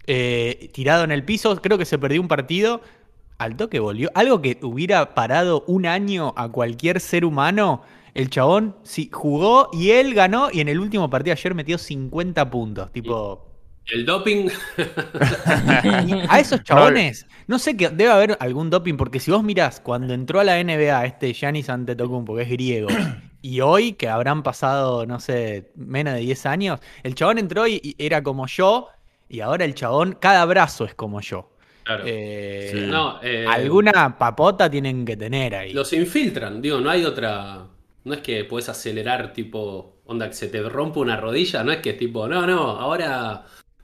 [0.07, 1.55] Eh, tirado en el piso.
[1.61, 2.81] Creo que se perdió un partido.
[3.39, 4.11] Al toque volvió.
[4.15, 7.81] Algo que hubiera parado un año a cualquier ser humano.
[8.13, 10.49] El chabón sí, jugó y él ganó.
[10.51, 12.91] Y en el último partido ayer metió 50 puntos.
[12.91, 13.47] Tipo.
[13.85, 14.49] El doping.
[16.29, 20.13] A esos chabones, no sé que debe haber algún doping, porque si vos mirás cuando
[20.13, 22.89] entró a la NBA este Giannis Antetokounmpo, que es griego,
[23.41, 27.79] y hoy que habrán pasado, no sé, menos de 10 años, el chabón entró y,
[27.81, 28.89] y era como yo,
[29.27, 31.48] y ahora el chabón, cada brazo es como yo.
[31.89, 32.03] Claro.
[32.05, 32.81] Eh, Sí.
[32.85, 35.73] No, eh, Alguna papota tienen que tener ahí.
[35.73, 37.65] Los infiltran, digo, no hay otra.
[38.03, 41.79] No es que puedes acelerar, tipo, onda, que se te rompe una rodilla, no es
[41.79, 43.43] que tipo, no, no, ahora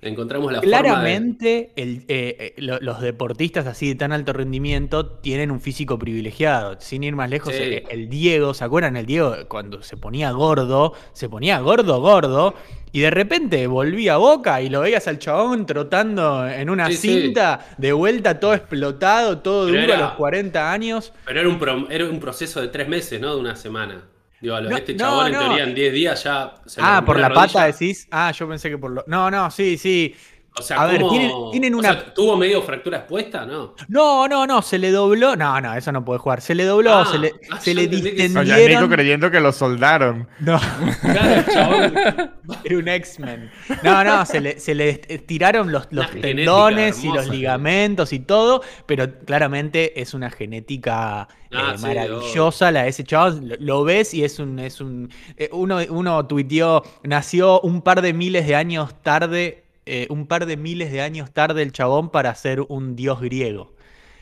[0.10, 0.84] encontramos la forma de.
[0.84, 5.98] Claramente el- eh, eh, lo- los deportistas así de tan alto rendimiento tienen un físico
[6.00, 6.76] privilegiado.
[6.80, 7.62] Sin ir más lejos, Sí.
[7.64, 8.98] eh, el Diego, ¿se acuerdan?
[8.98, 12.56] El Diego cuando se ponía gordo, se ponía gordo, gordo,
[12.92, 16.96] y de repente volvía a boca y lo veías al chabón trotando en una Sí,
[16.98, 17.22] sí.
[17.24, 21.12] cinta, de vuelta todo explotado, todo Pero duro a los 40 años.
[21.26, 23.34] Pero era un, pro- era un proceso de tres meses, ¿no?
[23.36, 24.04] De una semana.
[24.46, 25.42] Digo, a lo- No, este no, chabón no.
[25.42, 28.08] en teoría en 10 días ya se Ah, por la pata decís.
[28.12, 29.04] Ah, yo pensé que por lo.
[29.08, 30.16] No, no, sí, sí.
[30.58, 33.46] O sea, A ver, ¿cómo- tienen- o una- sea, ¿Tuvo medio fractura expuesta?
[33.46, 33.76] No.
[33.90, 35.36] No, no, no, se le dobló.
[35.36, 36.40] No, no, eso no puede jugar.
[36.40, 38.84] Se le dobló, Ah, se le, ah, se le que distendieron.
[38.84, 40.30] Nico creyendo que lo soldaron.
[40.40, 40.58] No,
[41.02, 41.94] Claro, chabón.
[42.64, 43.52] era un X-Men.
[43.84, 48.62] No, no, se le, se le tiraron los, los tendones y los ligamentos y todo,
[48.86, 53.46] pero claramente es una genética eh, Ah, sí, maravillosa la de ese chaval.
[53.48, 54.60] Lo, lo ves y es un.
[54.60, 59.65] Es un eh, uno, uno tuiteó, nació un par de miles de años tarde.
[59.86, 63.74] Eh, un par de miles de años tarde el chabón para ser un dios griego.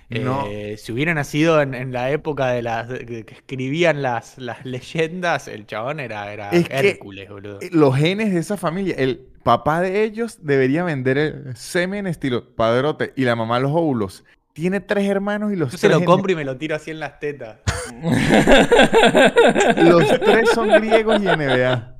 [0.10, 0.46] No.
[0.48, 5.48] Eh, si hubiera nacido en, en la época de las que escribían las, las leyendas,
[5.48, 7.60] el chabón era, era Es que- Hércules, boludo.
[7.62, 12.54] Eh, Los genes de esa familia, el papá de ellos debería vender el semen estilo
[12.56, 14.24] padrote y la mamá los óvulos.
[14.54, 16.76] Tiene tres hermanos y los Yo se tres lo en- compro y me lo tiro
[16.76, 17.58] así en las tetas.
[19.78, 21.93] Los tres son griegos y NBA.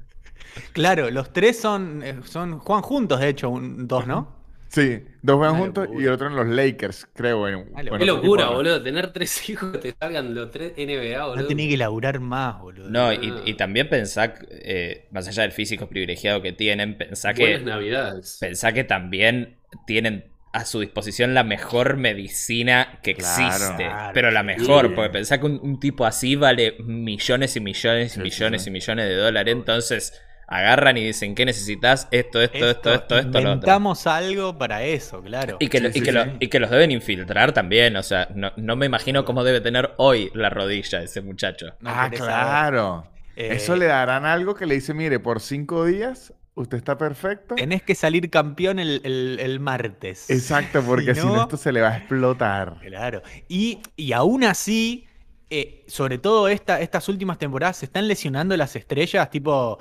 [0.74, 4.44] Claro, los tres son, eh, son juegan juntos, de hecho, un- dos, ¿no?
[4.70, 7.48] Sí, dos juegan Una juntos y el otro en los Lakers, creo.
[7.48, 8.82] en- Una Qué locura, boludo.
[8.82, 11.42] Tener tres hijos que te salgan los tres NBA, boludo.
[11.44, 12.90] No tenía que laburar más, boludo.
[12.90, 17.60] No, y, y también pensá, eh, más allá del físico privilegiado que tienen, pensá Buenas
[17.60, 18.38] que, navidades.
[18.40, 23.54] pensá que también tienen a su disposición la mejor medicina que Claro.
[23.56, 23.84] existe.
[23.84, 24.44] Claro, pero la sí.
[24.44, 28.68] mejor, porque pensá que un, un tipo así vale millones y millones y millones sí.
[28.68, 29.52] y millones de dólares.
[29.54, 32.08] Entonces agarran y dicen, ¿qué necesitas?
[32.12, 33.40] Esto, esto, esto, esto, esto.
[33.40, 35.58] Inventamos algo para eso, claro.
[35.60, 36.32] Y que, lo- Sí, y, sí, que lo- sí.
[36.40, 37.96] y que los deben infiltrar también.
[37.96, 41.68] O sea, no, no me imagino cómo debe tener hoy la rodilla ese muchacho.
[41.80, 43.08] No ah, claro.
[43.36, 47.56] Eh, Eso le darán algo que le dice, mire, por cinco días usted está perfecto.
[47.56, 50.30] Tenés que salir campeón el, el- el martes.
[50.30, 52.76] Exacto, porque Si no- esto se le va a explotar.
[52.86, 53.24] Claro.
[53.48, 55.08] Y, y aún así,
[55.50, 59.80] eh, sobre todo esta, estas últimas temporadas, se están lesionando las estrellas, tipo,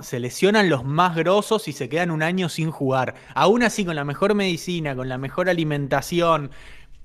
[0.00, 3.14] se lesionan los más grosos y se quedan un año sin jugar.
[3.34, 6.50] Aún así, con la mejor medicina, con la mejor alimentación,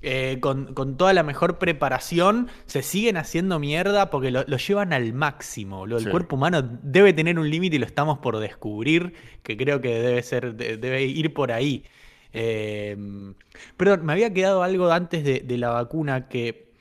[0.04, 4.92] eh, con, con toda la mejor preparación, se siguen haciendo mierda porque lo, lo llevan
[4.92, 5.78] al máximo.
[5.78, 5.98] boludo.
[5.98, 6.10] El Sí.
[6.10, 10.22] cuerpo humano debe tener un límite y lo estamos por descubrir, que creo que debe
[10.22, 11.84] ser, de- debe ir por ahí.
[12.32, 12.96] Eh,
[13.76, 16.72] perdón, me había quedado algo antes de, de la vacuna que,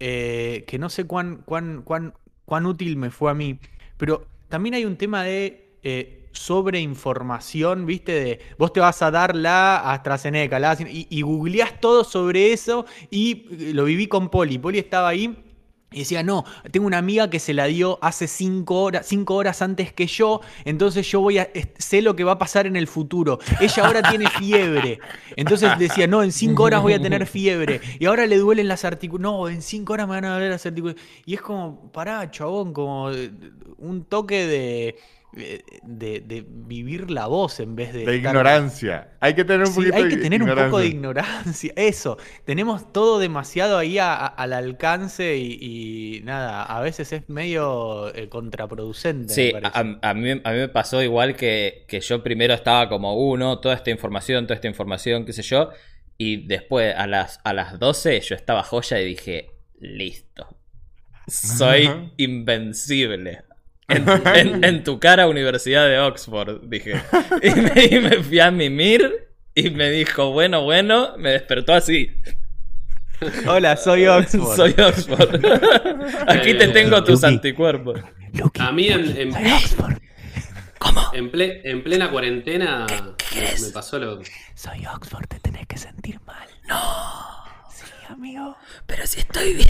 [0.00, 2.14] eh, que no sé cuán, cuán, cuán,
[2.44, 3.58] cuán útil me fue a mí,
[3.98, 8.12] pero también hay un tema de eh, sobreinformación, ¿viste?
[8.12, 12.86] De vos te vas a dar la AstraZeneca, la, y, y googleás todo sobre eso
[13.10, 14.58] y eh, lo viví con Poli.
[14.58, 15.47] Poli estaba ahí
[15.90, 19.62] Y decía, no, tengo una amiga que se la dio hace cinco horas, cinco horas
[19.62, 21.48] antes que yo, entonces yo voy a,
[21.78, 23.38] sé lo que va a pasar en el futuro.
[23.58, 24.98] Ella ahora tiene fiebre.
[25.34, 27.80] Entonces decía, no, en cinco horas voy a tener fiebre.
[27.98, 29.08] Y ahora le duelen las articulaciones.
[29.18, 31.10] No, en cinco horas me van a doler las articulaciones.
[31.24, 33.30] Y es como, pará, chabón, como eh,
[33.78, 34.96] un toque de,
[35.32, 38.00] de, de vivir la voz en vez de...
[38.00, 39.16] De estar- ignorancia.
[39.20, 41.72] Hay que tener un Sí, poquito hay de que tener un poco de ignorancia.
[41.76, 45.58] Eso, tenemos todo demasiado ahí a- a- al alcance y,
[46.18, 49.34] y nada, a veces es medio eh, contraproducente.
[49.34, 53.14] Sí, me a, mí, a mí me pasó igual que, que yo primero estaba como
[53.30, 55.70] uno, toda esta información, toda esta información, qué sé yo,
[56.16, 60.56] y después a las, a las 12 yo estaba joya y dije, listo,
[61.26, 62.10] soy Ajá.
[62.16, 63.42] invencible.
[63.88, 67.00] En, en- en tu cara, Universidad de Oxford, dije.
[67.42, 72.10] Y me, y me fui a mimir y me dijo, bueno, bueno, me despertó así.
[73.46, 74.56] Hola, soy Oxford.
[74.56, 75.44] Soy Oxford.
[76.28, 77.34] Aquí te tengo tus Luqui.
[77.34, 78.00] anticuerpos.
[78.34, 79.94] Luqui, A mí en, en, Oxford.
[81.14, 82.86] en ple- en plena cuarentena
[83.34, 84.20] me, me pasó lo.
[84.54, 86.46] Soy Oxford, te tenés que sentir mal.
[86.68, 86.78] No.
[87.74, 88.56] Sí, amigo.
[88.86, 89.68] Pero si estoy bien.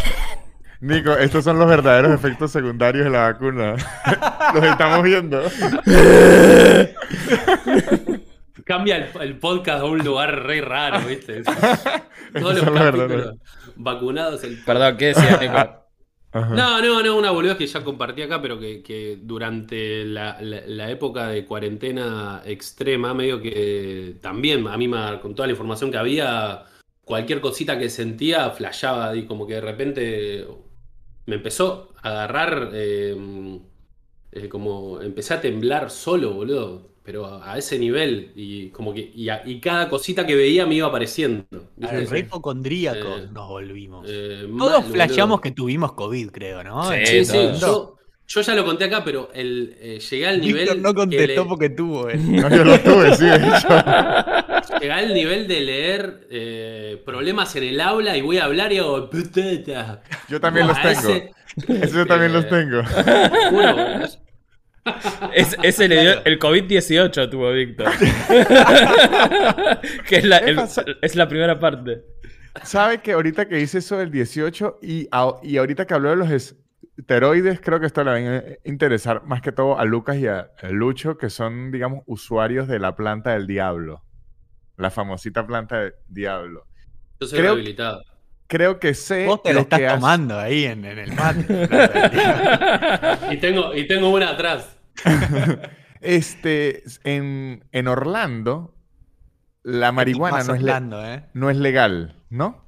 [0.80, 3.74] Nico, estos son los verdaderos efectos secundarios de la vacuna.
[4.54, 5.42] los estamos viendo.
[8.64, 11.42] Cambia el, el podcast a un lugar re raro, ¿viste?
[12.38, 13.34] Todos los capítulos
[13.76, 14.44] vacunados.
[14.44, 14.62] El...
[14.64, 15.54] Perdón, ¿qué decías, Nico?
[16.30, 16.54] Ajá.
[16.54, 20.60] No, no, no, una boludez que ya compartí acá, pero que, que durante la, la-
[20.66, 25.90] la época de cuarentena extrema, medio que también a mí me- con toda la información
[25.90, 26.64] que había,
[27.02, 30.46] cualquier cosita que sentía, flashaba y como que de repente
[31.28, 33.16] me empezó a agarrar, eh,
[34.32, 39.10] eh, como empecé a temblar solo, boludo, pero a, a ese nivel y como que
[39.14, 41.44] y, a- y cada cosita que veía me iba apareciendo.
[41.80, 44.06] Al re hipocondríacos Eh, nos volvimos.
[44.08, 45.40] Eh, Todos mal, flasheamos boludo.
[45.40, 46.84] que tuvimos COVID, creo, ¿no?
[46.84, 47.24] Sí, Sí,
[47.60, 50.82] yo, yo ya lo conté acá, pero el, eh, llegué al nivel.
[50.82, 52.20] No que contestó le- porque tuvo él.
[52.30, 53.38] No, yo lo tuve, sí, de
[54.80, 58.78] Llegué al nivel de leer eh, problemas en el aula y voy a hablar y
[58.78, 59.08] hago.
[59.10, 60.02] "Puteta".
[60.28, 60.98] Yo también los tengo.
[61.08, 61.30] ese-
[61.84, 62.82] Eso yo también los Eh, tengo.
[63.50, 64.04] juro.
[65.34, 67.88] Es- ese le dio el COVID-18 tuvo Víctor.
[70.08, 70.38] que es la,
[71.02, 72.02] es la primera parte.
[72.64, 76.16] ¿Sabe que ahorita que dice eso del 18 y, a- y ahorita que habló de
[76.16, 76.56] los
[76.96, 80.48] esteroides, creo que esto le va a interesar más que todo a Lucas y a
[80.70, 84.02] Lucho, que son, digamos, usuarios de la planta del diablo.
[84.78, 86.66] La famosita planta del diablo.
[87.20, 88.02] Yo soy Creo- rehabilitado.
[88.46, 91.68] Creo que sé Vos te lo lo estás que tomando ahí en, en el mate.
[93.34, 94.74] Y tengo, y tengo una atrás.
[96.00, 98.72] Este, en, en Orlando,
[99.64, 101.24] la marihuana no es, le- Soplando, ¿eh?
[101.34, 102.64] no es legal, ¿no?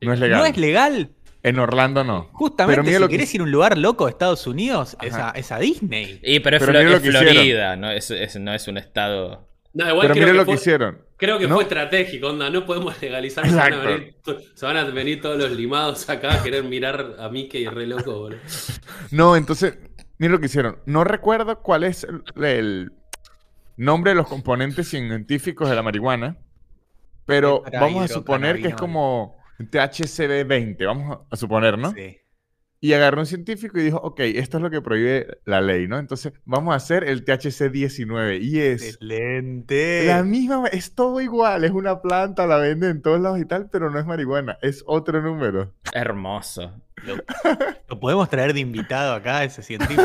[0.00, 0.40] No es legal.
[0.40, 1.10] ¿No es legal?
[1.42, 2.30] En Orlando no.
[2.32, 4.96] Justamente, Pero mira si lo que querés ir a un lugar loco de Estados Unidos,
[5.02, 6.18] es a, es a Disney.
[6.22, 7.02] Y pero es, Pero es.
[7.02, 9.46] Florida, no es, es- no es un estado.
[9.74, 10.98] No, igual Pero creo mire que lo fue, que hicieron.
[11.16, 11.54] Creo que ¿no?
[11.54, 12.50] fue estratégico, onda.
[12.50, 13.48] No podemos legalizar.
[13.48, 16.64] Se van, a venir, to- se van a venir todos los limados acá a querer
[16.64, 18.40] mirar a mí que re loco, boludo.
[19.10, 19.78] No, entonces,
[20.18, 20.78] miren lo que hicieron.
[20.84, 22.92] No recuerdo cuál es el, el
[23.76, 26.36] nombre de los componentes científicos de la marihuana,
[27.24, 31.92] pero vamos a suponer que es como THCB20, vamos a suponer, ¿no?
[31.92, 32.18] Sí.
[32.84, 36.00] Y agarró un científico y dijo, ok, esto es lo que prohíbe la ley, ¿no?
[36.00, 40.04] Entonces, vamos a hacer el THC19 y es Excelente.
[40.04, 43.70] la misma, es todo igual, es una planta, la venden en todos lados y tal,
[43.70, 45.72] pero no es marihuana, es otro número.
[45.92, 46.72] Hermoso.
[47.88, 50.02] Lo podemos traer de invitado acá, ese científico.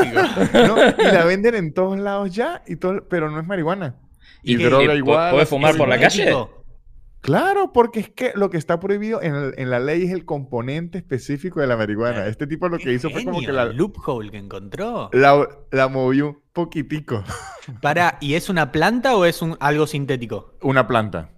[0.52, 0.76] ¿no?
[0.78, 3.96] Y la venden en todos lados ya, y todo, pero no es marihuana.
[4.44, 5.30] Y, ¿Y droga ¿Y igual.
[5.32, 6.32] puede así fumar por la calle?
[7.28, 10.24] Claro, porque es que lo que está prohibido en, el- en la ley es el
[10.24, 12.26] componente específico de la marihuana.
[12.26, 15.10] Este tipo lo que hizo fue como que la, el loophole que encontró.
[15.12, 17.22] la, la movió un poquitico.
[17.82, 20.54] Para, ¿y es una planta o es un algo sintético?
[20.62, 21.28] Una planta.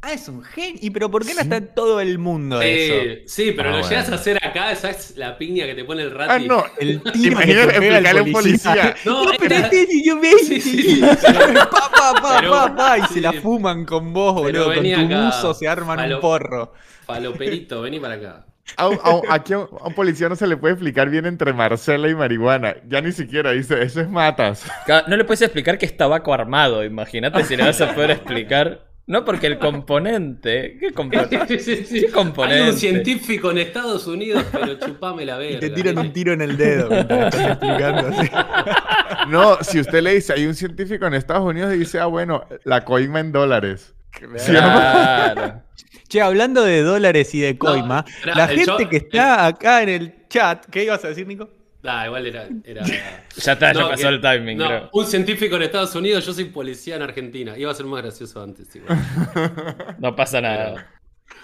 [0.00, 0.78] Ah, es un genio.
[0.80, 3.24] ¿Y pero por qué no está en todo el mundo Eh, eso?
[3.26, 3.90] sí, pero Ah, lo bueno.
[3.90, 6.32] llegas a hacer acá, esa es la piña que te pone el rati.
[6.32, 6.64] Ah, no.
[6.78, 8.94] El tiro que Imagínate te pega el explicarle a un policía.
[9.04, 11.00] No, No, pero este es yo me Sí, sí, sí.
[11.00, 14.72] pa, pa, pa, Pero- pa, pa, y se la fuman con vos, boludo.
[14.72, 16.72] Con tu acá, buzo se arman palo- un porro.
[17.04, 18.44] Faloperito, vení para acá.
[18.76, 21.10] A un- a un- aquí a un, a un policía no se le puede explicar
[21.10, 22.76] bien entre Marcela y marihuana.
[22.86, 24.62] Ya ni siquiera dice, eso es matas.
[25.08, 26.84] No le puedes explicar que es tabaco armado.
[26.84, 28.86] Imagínate si le vas a poder explicar.
[29.08, 30.76] No, porque el componente.
[30.78, 31.58] ¿Qué componente?
[31.58, 32.00] Sí, sí, sí.
[32.02, 32.62] ¿Qué componente?
[32.62, 35.56] Hay un científico en Estados Unidos, pero chupame la verga.
[35.56, 38.30] Y te tiran un tiro en el dedo estás explicando así.
[39.28, 42.46] No, si usted le dice, hay un científico en Estados Unidos y dice, ah, bueno,
[42.64, 43.94] la coima en dólares.
[44.10, 45.62] Claro.
[46.08, 50.64] Che, hablando de dólares y de coima, la gente que está acá en el chat,
[50.66, 51.50] ¿qué ibas a decir, Nico?
[51.84, 52.48] Ah, igual era.
[52.64, 52.82] era...
[53.36, 54.90] Ya está, ya No, pasó que- el timing, no, creo.
[54.92, 57.56] un científico en Estados Unidos, yo soy policía en Argentina.
[57.56, 58.98] Iba a ser más gracioso antes, igual.
[59.98, 60.86] No pasa nada.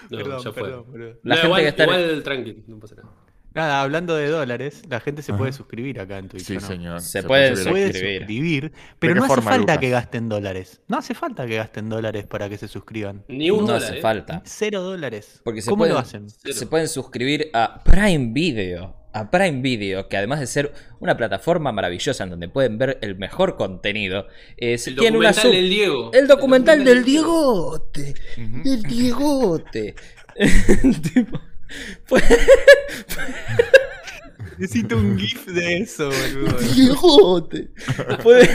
[0.09, 0.63] No, Perdón, ya fue.
[0.63, 1.19] perdón, perdón.
[1.23, 3.09] La No, gente igual, que está en- igual tranqui, no pasa nada.
[3.53, 5.57] Nada, hablando de dólares, la gente se puede Ajá.
[5.59, 6.43] suscribir acá en Twitch.
[6.43, 6.67] Sí, ¿o no?
[6.67, 6.99] señor.
[7.01, 7.93] Se puede suscribir.
[8.19, 9.77] suscribir, pero no hace forma, falta Lucas?
[9.79, 10.81] que gasten dólares.
[10.89, 13.23] No hace falta que gasten dólares para que se suscriban.
[13.29, 13.83] Ni un No dólar.
[13.83, 14.01] hace ¿eh?
[14.01, 14.41] falta.
[14.43, 15.39] Cero dólares.
[15.45, 16.29] Porque se ¿Cómo pueden, lo hacen?
[16.29, 16.53] Cero.
[16.53, 18.93] Se pueden suscribir a Prime Video.
[19.17, 23.15] A Prime Video, que además de ser una plataforma maravillosa en donde pueden ver el
[23.15, 24.27] mejor contenido,
[24.59, 26.11] se El tiene una documental sub- del Diego.
[26.13, 28.13] El documental del del Diegote.
[28.35, 29.95] Del Diegote.
[31.13, 31.39] Tipo,
[32.03, 32.21] fue-
[34.57, 36.57] Necesito un GIF de eso, boludo.
[36.59, 37.69] Diegote.
[38.21, 38.49] Puede-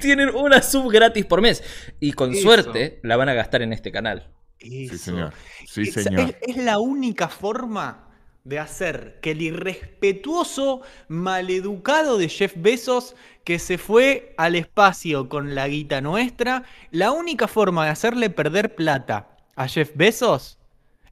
[0.00, 1.62] Tienen una sub gratis por mes.
[2.00, 2.42] Y con Eso.
[2.42, 4.30] suerte la van a gastar en este canal.
[4.58, 5.32] Sí, señor.
[5.66, 6.34] Sí, Es- señor.
[6.42, 8.05] Es, es la única forma
[8.46, 15.56] de hacer que el irrespetuoso, maleducado de Jeff Bezos, que se fue al espacio con
[15.56, 20.58] la guita nuestra, la única forma de hacerle perder plata a Jeff Bezos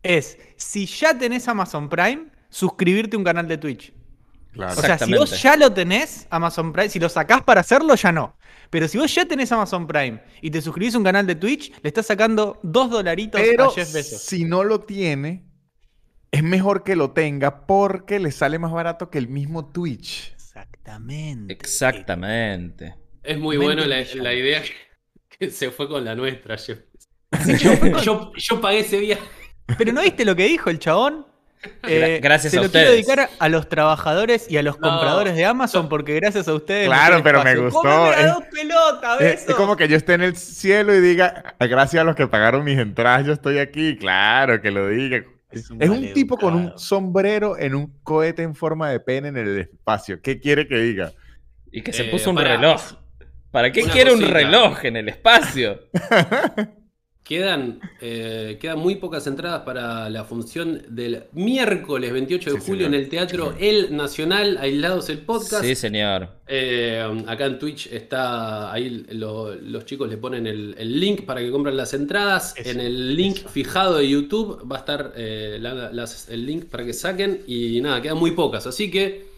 [0.04, 3.92] es, si ya tenés Amazon Prime, suscribirte a un canal de Twitch.
[4.52, 4.78] Claro.
[4.78, 8.12] O sea, si vos ya lo tenés, Amazon Prime, si lo sacás para hacerlo, ya
[8.12, 8.36] no.
[8.70, 11.72] Pero si vos ya tenés Amazon Prime y te suscribís a un canal de Twitch,
[11.82, 14.22] le estás sacando dos dolaritos Pero a Jeff Bezos.
[14.22, 15.42] si no lo tiene,
[16.34, 20.32] es mejor que lo tenga porque le sale más barato que el mismo Twitch.
[20.34, 21.52] Exactamente.
[21.52, 22.94] Exactamente.
[23.22, 24.00] Es muy bueno la,
[24.34, 24.72] idea que,
[25.38, 26.80] que se fue con la nuestra, Jeff.
[27.60, 29.22] yo, yo, yo pagué ese viaje.
[29.78, 31.26] Pero ¿no viste lo que dijo el chabón?
[31.84, 33.06] Eh, gracias se a lo quiero ustedes.
[33.06, 34.90] dedicar a los trabajadores y a los No.
[34.90, 36.86] compradores de Amazon porque gracias a ustedes.
[36.88, 39.96] Claro, me pero me gustó, ¡Cómeme las es- dos pelotas, Es, es como que yo
[39.96, 43.58] esté en el cielo y diga, gracias a los que pagaron mis entradas, yo estoy
[43.60, 43.96] aquí.
[43.96, 45.24] Claro, que lo diga.
[45.54, 49.28] Es un Es un tipo con un sombrero en un cohete en forma de pene
[49.28, 50.20] en el espacio.
[50.22, 51.12] ¿Qué quiere que diga?
[51.72, 52.80] Y que se Eh, puso un reloj.
[53.50, 55.80] ¿Para qué quiere un reloj en el espacio?
[57.24, 62.84] Quedan, eh, quedan muy pocas entradas para la función del miércoles 28 de Sí, julio
[62.84, 62.94] señor.
[62.94, 65.64] en el Teatro El Nacional, Aislados el Podcast.
[65.64, 66.28] Sí, señor.
[66.46, 71.40] Eh, acá en Twitch está, ahí lo- los chicos le ponen el, el link para
[71.40, 72.52] que compren las entradas.
[72.58, 73.48] Eso, en el link eso.
[73.48, 77.40] fijado de YouTube va a estar eh, la- las- el link para que saquen.
[77.46, 78.66] Y nada, quedan muy pocas.
[78.66, 79.32] Así que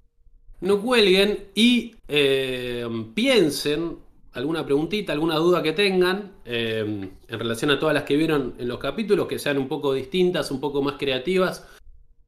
[0.61, 3.99] no cuelguen y eh, piensen
[4.37, 6.81] alguna preguntita, alguna duda que tengan eh,
[7.29, 10.51] en relación a todas las que vieron en los capítulos, que sean un poco distintas,
[10.51, 11.67] un poco más creativas.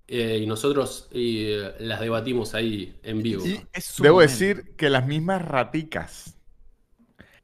[0.09, 3.55] eh, y nosotros y, eh, las debatimos ahí en vivo.
[3.55, 4.21] Y Es su debo momento.
[4.21, 6.39] decir que las mismas raticas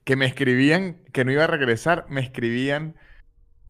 [0.04, 2.96] que me escribían que no iba a regresar, me escribían,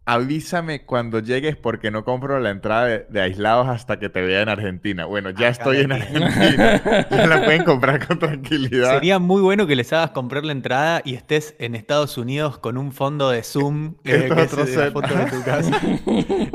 [0.07, 4.43] avísame cuando llegues porque no compro la entrada de, de aislados hasta que te vea
[4.43, 5.07] en Argentina.
[5.07, 5.93] Bueno, ya Acá estoy en.
[5.93, 6.83] Argentina.
[7.11, 8.95] ya la pueden comprar con tranquilidad.
[8.95, 12.77] Sería muy bueno que les hagas comprar la entrada y estés en Estados Unidos con
[12.77, 15.81] un fondo de Zoom eh, que es otro es de la foto de tu casa.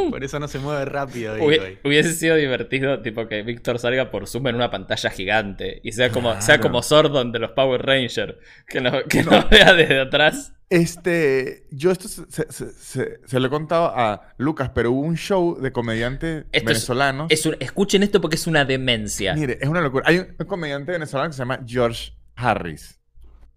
[0.10, 1.36] Por eso no se mueve rápido.
[1.36, 1.78] digo, Hubi- hoy.
[1.84, 6.10] hubiese sido divertido, tipo, que Víctor salga por Zoom en una pantalla gigante y sea
[6.12, 6.62] como, sea Claro.
[6.64, 8.36] como Sordon de los Power Rangers,
[8.68, 10.54] que no, que no vea desde atrás.
[10.70, 15.02] Este, yo esto se, se- se- se- se lo he contado a Lucas, pero hubo
[15.02, 17.28] un show de comediantes Esto es- venezolanos.
[17.32, 19.34] Es un- escuchen esto porque es una demencia.
[19.34, 20.04] Mire, es una locura.
[20.08, 23.00] Hay un, un comediante venezolano que se llama George Harris.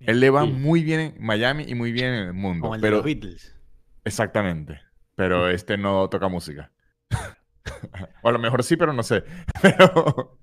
[0.01, 0.51] Él le va Sí.
[0.53, 2.63] muy bien en Miami y muy bien en el mundo.
[2.63, 3.55] Como el de los Beatles.
[4.05, 4.81] Exactamente.
[5.15, 6.73] Pero este no toca música.
[8.23, 9.23] o a lo mejor sí, pero no sé.
[9.63, 10.39] Pero...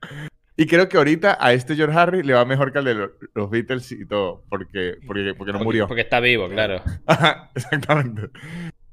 [0.61, 3.11] Y creo que ahorita a este George Harris le va mejor que al de lo-
[3.33, 4.43] los Beatles y todo.
[4.49, 5.87] Porque, porque, porque no murió.
[5.87, 6.81] Porque está vivo, claro.
[7.07, 8.29] Ajá, Exactamente.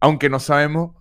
[0.00, 0.92] Aunque no sabemos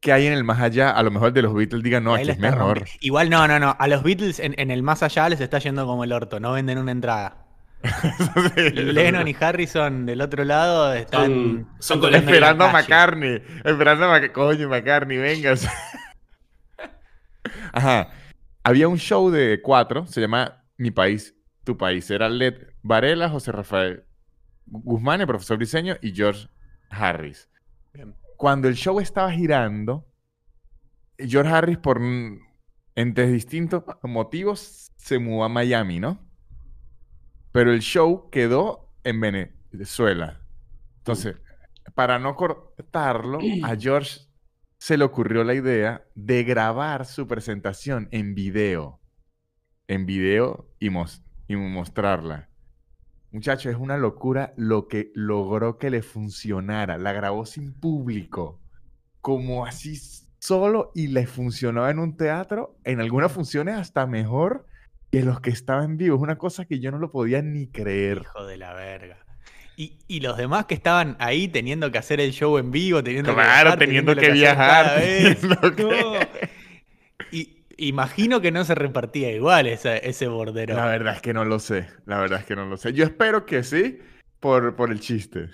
[0.00, 0.90] qué hay en el más allá.
[0.90, 2.78] A lo mejor el de los Beatles diga, no, aquí la es mejor.
[2.78, 2.90] rompiendo.
[3.00, 3.76] Igual no, no, no.
[3.78, 6.40] A los Beatles en, en el más allá les está yendo como el orto.
[6.40, 7.44] No venden una entrada.
[8.56, 8.70] Sí.
[8.72, 11.68] Lennon y Harrison del otro lado están.
[11.78, 12.72] Son- son Esperando a.
[12.72, 13.40] McCartney.
[13.64, 14.30] Esperando a McCartney.
[14.32, 15.54] Coño, McCartney, venga.
[17.72, 18.08] Ajá.
[18.62, 21.34] Había un show de cuatro, se llama Mi País,
[21.64, 22.10] Tu País.
[22.10, 24.04] Era Led Varela, José Rafael
[24.66, 26.48] Guzmán, el profesor Briseño y George
[26.90, 27.48] Harris.
[27.92, 28.14] Bien.
[28.36, 30.06] Cuando el show estaba girando,
[31.18, 32.00] George Harris, por
[32.94, 36.20] entre distintos motivos, se mudó a Miami, ¿no?
[37.52, 40.40] Pero el show quedó en Venezuela.
[40.98, 41.36] Entonces,
[41.94, 44.20] para no cortarlo, a George
[44.78, 49.00] se le ocurrió la idea de grabar su presentación en video.
[49.88, 52.48] En video y, mos- y mostrarla.
[53.30, 56.96] Muchachos, es una locura lo que logró que le funcionara.
[56.98, 58.60] La grabó sin público.
[59.20, 59.96] como así
[60.38, 64.66] solo y le funcionó en un teatro, en algunas funciones hasta mejor
[65.10, 66.18] que los que estaban vivos.
[66.18, 68.18] Es una cosa que yo no lo podía ni creer.
[68.22, 69.27] Hijo de la verga.
[69.80, 73.32] Y, y los demás que estaban ahí teniendo que hacer el show en vivo, teniendo
[73.32, 76.12] Claro, que viajar, teniendo que viajar, teniendo que- No.
[77.30, 80.74] Y imagino que no se repartía igual esa- ese bordero.
[80.74, 81.86] La verdad es que no lo sé.
[82.06, 82.92] La verdad es que no lo sé.
[82.92, 84.00] Yo espero que sí,
[84.40, 85.48] por, por el chiste.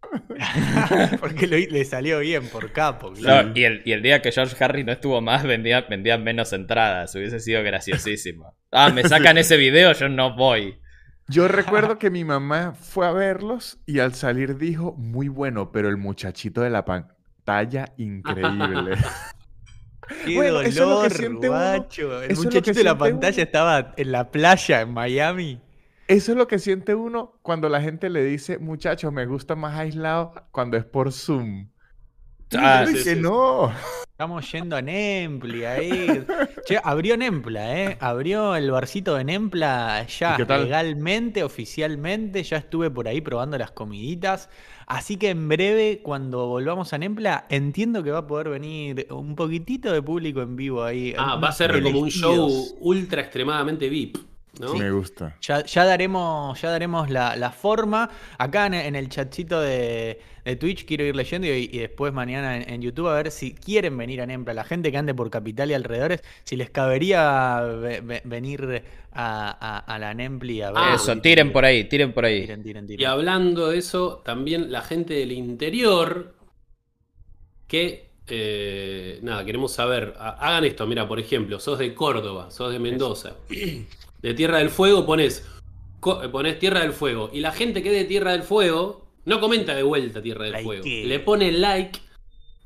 [1.20, 3.10] Porque lo- le salió bien por capo.
[3.10, 3.50] No, claro.
[3.54, 7.14] y, el, y el día que George Harry no estuvo más, vendía, vendían menos entradas.
[7.14, 8.56] Hubiese sido graciosísimo.
[8.72, 10.78] Ah, me sacan ese video, yo no voy.
[11.28, 15.88] Yo recuerdo que mi mamá fue a verlos y al salir dijo, muy bueno, pero
[15.88, 18.96] el muchachito de la pantalla, increíble.
[20.24, 22.22] Qué Bueno, eso es lo que dolor, uno.
[22.22, 23.42] El Eso muchachito de la pantalla uno.
[23.42, 25.60] estaba en la playa en Miami.
[26.06, 29.78] Eso es lo que siente uno cuando la gente le dice, muchachos, me gusta más
[29.78, 31.68] aislado cuando es por Zoom.
[32.56, 33.20] Ah, sí, que sí.
[33.20, 33.70] no.
[34.18, 36.24] Estamos yendo a Nempli ahí.
[36.66, 37.96] Che, abrió Nempla, ¿eh?
[38.00, 42.42] Abrió el barcito de Nempla ya legalmente, oficialmente.
[42.42, 44.48] Ya estuve por ahí probando las comiditas.
[44.88, 49.36] Así que en breve, cuando volvamos a Nempla, entiendo que va a poder venir un
[49.36, 51.14] poquitito de público en vivo ahí.
[51.16, 52.50] Ah, va a ser como un show
[52.80, 54.16] ultra extremadamente VIP,
[54.58, 54.74] ¿no?
[54.74, 55.34] Me gusta.
[55.40, 58.10] Ya, ya daremos, ya daremos la, la forma.
[58.38, 62.56] Acá en, en el chatcito de, de Twitch quiero ir leyendo y, y después mañana
[62.56, 64.54] en, en YouTube a ver si quieren venir a Nempla.
[64.54, 68.82] La gente que ande por Capital y alrededores, si les cabería ve- ve- venir
[69.12, 70.78] a, a- a la Nempli a ver.
[70.78, 72.42] Ah, Eso, tiren por ahí, tiren por ahí.
[72.42, 76.34] Tiren, tiren, Y hablando de eso, también la gente del interior
[77.66, 82.72] que, eh, nada, queremos saber, ha- hagan esto, mira, por ejemplo, sos de Córdoba, sos
[82.72, 83.36] de Mendoza,
[84.22, 85.44] de Tierra del Fuego pones,
[86.22, 89.40] eh, pones Tierra del Fuego, y la gente que es de Tierra del Fuego no
[89.40, 92.00] comenta de vuelta Tierra del Fuego, le pone like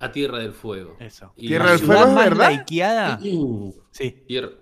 [0.00, 0.96] a Tierra del Fuego.
[1.00, 1.32] Eso.
[1.36, 2.50] Y- Tierra del Fuego es verdad?
[2.52, 3.18] likeada,
[3.92, 4.24] Sí.
[4.28, 4.58] Tier-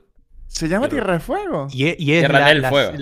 [0.47, 1.68] ¿Se llama Tierra- Tierra de Fuego?
[1.70, 2.93] Y es, y es Tierra la, del la- Fuego.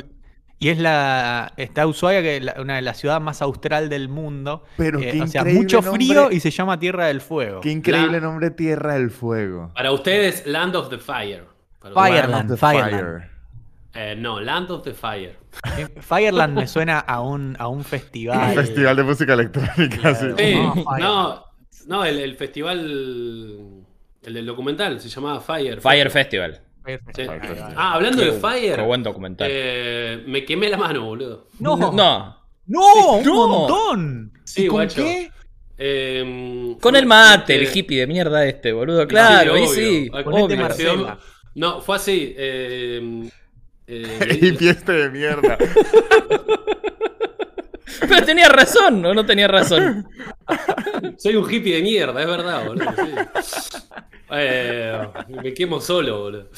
[0.59, 1.53] y es la.
[1.57, 4.64] Está Ushuaia, que es la- una de las ciudades más austral del mundo.
[4.76, 6.07] Pero Eh, qué o sea, increíble mucho nombre.
[6.07, 7.61] frío y se llama Tierra del Fuego.
[7.61, 9.72] Qué increíble La- nombre Tierra del Fuego.
[9.74, 11.47] Para ustedes, Land of the Fire.
[11.80, 12.91] Para Fireland, Land of the Fireland.
[13.20, 13.30] Fire.
[13.95, 15.36] Eh, no, Land of the Fire.
[16.01, 18.51] Fireland me suena a un, a un festival.
[18.51, 20.36] Un festival de música electrónica, Claro.
[20.36, 20.45] sí.
[20.45, 21.45] Sí, No, no,
[21.86, 22.78] no, el, el festival,
[24.22, 25.80] el del documental, se llamaba Fire.
[25.80, 26.61] Fire Festival.
[26.84, 27.24] Fire Sí.
[27.26, 27.74] Festival.
[27.76, 29.49] Ah, hablando de Qué Fire, buen documental.
[29.51, 31.49] eh, me quemé la mano, boludo.
[31.61, 31.93] No, no,
[32.66, 33.14] No.
[33.16, 33.49] un no.
[33.49, 34.32] montón.
[34.45, 35.03] Sí, ¿Y con guacho.
[35.03, 35.30] qué?
[35.80, 39.07] Eh, Con el mate, el accidente- hippie de mierda este, boludo.
[39.07, 39.74] Claro, Sí, obvio.
[39.74, 40.11] sí.
[40.12, 40.57] Obvio.
[40.59, 41.18] Marcela.
[41.55, 42.34] No, fue así.
[42.36, 43.28] eh,
[43.89, 45.59] eh, Y fiesta de mierda.
[48.01, 50.07] Pero tenía razón, ¿o no tenía razón?
[51.18, 52.93] soy un hippie de mierda, es verdad, boludo.
[52.97, 53.11] sí.
[54.30, 55.09] Eh,
[55.43, 56.49] me quemo solo, boludo.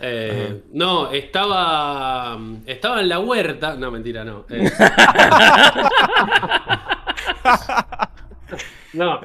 [0.00, 2.38] Eh, no, estaba.
[2.66, 3.76] Estaba en la huerta.
[3.76, 4.44] No, mentira, no.
[4.50, 4.68] Eh,
[8.94, 9.20] no.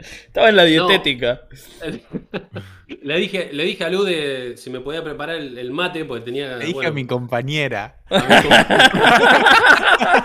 [0.00, 1.42] Estaba en la dietética.
[3.02, 6.24] Le dije, le dije a Lu de si me podía preparar el, el mate porque
[6.24, 6.56] tenía.
[6.56, 7.98] le dije bueno, a mi compañera.
[8.10, 8.48] a mi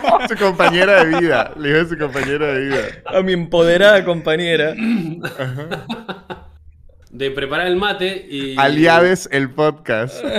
[0.09, 1.53] com- su compañera de vida.
[1.59, 2.81] Le dijo a su compañera de vida.
[3.05, 4.73] A mi empoderada compañera.
[7.11, 8.55] de preparar el mate y.
[8.57, 10.23] Aliades el podcast.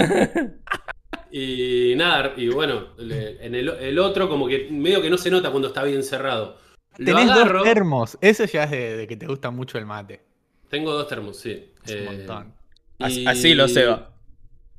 [1.39, 5.51] Y nada, y bueno, en el, el otro, como que medio que no se nota
[5.51, 6.57] cuando está bien cerrado.
[6.97, 8.19] Tenés dos termos.
[8.21, 10.23] Eso ya es de, de que te gusta mucho el mate.
[10.69, 11.73] Tengo dos termos, sí.
[11.85, 12.55] Es un Eh, montón.
[12.99, 14.11] Así, y- así lo Seba.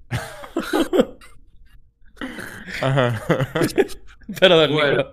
[2.81, 3.21] Ajá.
[4.39, 4.97] Perdón, Bueno.
[4.97, 5.11] Nico.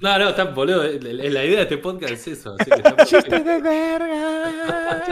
[0.00, 0.82] No, no, está boludo.
[0.84, 2.56] La idea de este podcast es eso.
[2.58, 2.70] así
[3.22, 5.04] que de verga.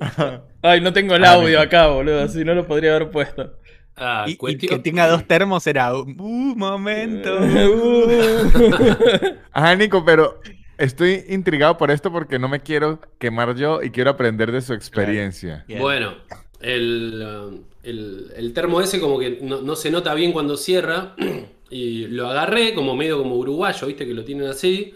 [0.62, 2.26] Ay, no tengo el Ah, audio acá, boludo.
[2.28, 3.58] Si no lo podría haber puesto.
[3.98, 7.38] Ah, Y, que tenga dos termos era un uh, momento.
[9.52, 10.40] Ajá, Nico, pero
[10.78, 14.72] estoy intrigado por esto porque no me quiero quemar yo y quiero aprender de su
[14.72, 15.64] experiencia.
[15.78, 16.14] Bueno,
[16.60, 21.14] el, um, el, el termo ese como que no, no se nota bien cuando cierra.
[21.70, 24.94] Y lo agarré como medio como uruguayo, viste que lo tienen así.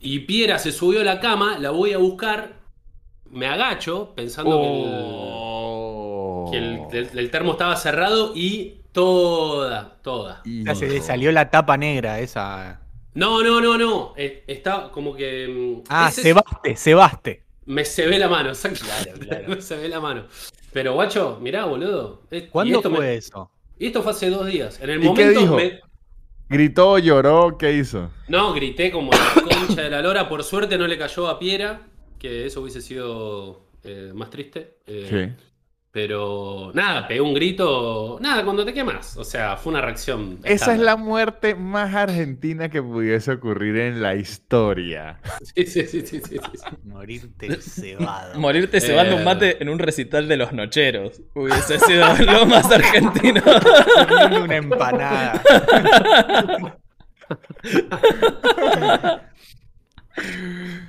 [0.00, 2.54] Y Piera se subió a la cama, la voy a buscar.
[3.30, 4.56] Me agacho pensando Oh.
[4.56, 4.72] que, el,
[6.50, 10.42] que el- el- el termo estaba cerrado y toda, toda.
[10.44, 12.80] O sea, se le salió la tapa negra esa.
[13.14, 14.14] No, no, no, no.
[14.16, 15.48] eh, Está como que.
[15.48, 17.42] mm, Ah, Sebaste, Sebaste.
[17.66, 18.84] Me se ve la mano, exacto.
[19.48, 20.24] me se ve la mano.
[20.72, 22.22] Pero guacho, mirá, boludo.
[22.30, 23.50] y ¿Cuándo esto fue me- eso?
[23.78, 24.80] Y esto fue hace dos días.
[24.80, 25.56] En el ¿Y qué momento dijo?
[25.56, 25.80] me-
[26.48, 27.56] ¿Gritó, lloró?
[27.58, 28.10] ¿Qué hizo?
[28.28, 29.18] No, grité como la
[29.68, 30.28] concha de la lora.
[30.28, 31.82] Por suerte no le cayó a Piera,
[32.18, 34.76] que eso hubiese sido eh, más triste.
[34.86, 35.44] Eh, Sí.
[35.92, 38.16] Pero nada, pegué un grito.
[38.20, 39.16] Nada, cuando te quemas.
[39.16, 40.38] O sea, fue una reacción.
[40.44, 45.18] Esa es la muerte más argentina que pudiese ocurrir en la historia.
[45.54, 46.64] Sí, sí, sí, sí, sí, sí.
[46.84, 48.38] Morirte cebado.
[48.38, 49.24] Morirte cebando un Eh.
[49.24, 51.20] mate en un recital de los nocheros.
[51.34, 53.42] Hubiese sido lo más argentino.
[54.44, 55.42] Una empanada.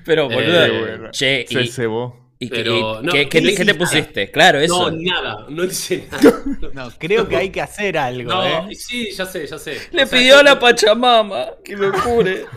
[0.05, 1.09] Pero, boludo, Eh, bueno.
[1.11, 2.20] che, Se y, cebó.
[2.41, 4.31] Y- Pero, y- no, ¿qué, qué ¿qué te- qué te pusiste?
[4.31, 4.89] Claro, eso.
[4.91, 6.41] No, nada, no hice nada.
[6.73, 8.75] No, creo que hay que hacer algo, No, ¿eh?
[8.75, 9.77] sí, ya sé, ya sé.
[9.91, 12.45] Le O sea, pidió a la Pachamama que lo cure.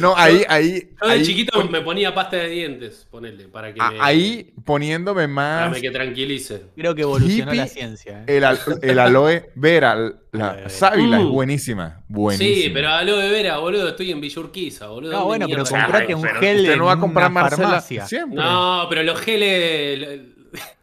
[0.00, 0.88] No, ahí, ahí.
[1.00, 4.52] Yo de ahí, chiquito me ponía pasta de dientes, ponele, para que a- me, ahí
[4.64, 6.62] poniéndome para más que tranquilice.
[6.74, 8.36] Creo que evolucionó Hippie, la ciencia, ¿eh?
[8.38, 11.30] el, al- el aloe vera, la sábila es Mm.
[11.32, 12.02] buenísima.
[12.08, 12.54] Buenísima.
[12.64, 15.12] Sí, pero aloe vera, boludo, estoy en Villurquiza, boludo.
[15.12, 18.06] No, ¿dónde bueno, pero comprate un gel usted no va a comprar Marcela farmacia.
[18.06, 18.36] siempre.
[18.42, 20.20] No, pero los geles.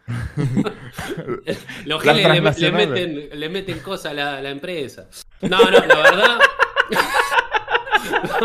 [1.86, 5.08] Los geles le, meten, le meten cosas a la, empresa.
[5.42, 6.40] No, no, la verdad.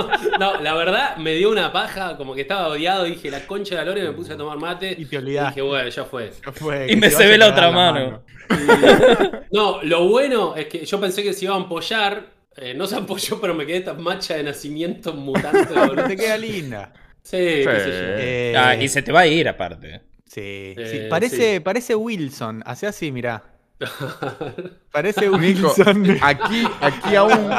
[0.04, 3.04] No, no, la verdad me dio una paja, como que estaba odiado.
[3.04, 4.94] Dije la concha de la lora y me puse a tomar mate.
[4.96, 5.60] Y te olvidaste.
[5.60, 6.32] dije, bueno, ya fue.
[6.44, 8.22] Ya fue, Y me se ve la otra mano.
[9.50, 12.26] No, lo bueno es que yo pensé que se iba a ampollar.
[12.56, 15.72] eh, no se ampolló, pero me quedé tan macha de nacimiento mutante.
[15.74, 16.06] Boludo.
[16.06, 16.92] te queda linda.
[17.28, 18.16] Sí, qué sé yo.
[18.18, 20.02] Eh, Ah, y se te va a ir aparte.
[20.26, 20.40] Sí,
[20.76, 21.60] Eh, sí, Parece, sí.
[21.60, 22.62] parece Wilson.
[22.64, 23.42] Hace así, mirá.
[24.92, 25.36] Parece Nico,
[25.76, 26.18] Wilson.
[26.22, 27.50] aquí, aquí aún,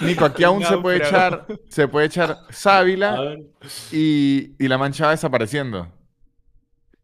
[0.00, 3.36] Nico, aquí aún se puede echar, se puede echar sábila
[3.92, 5.92] y, y la mancha va desapareciendo.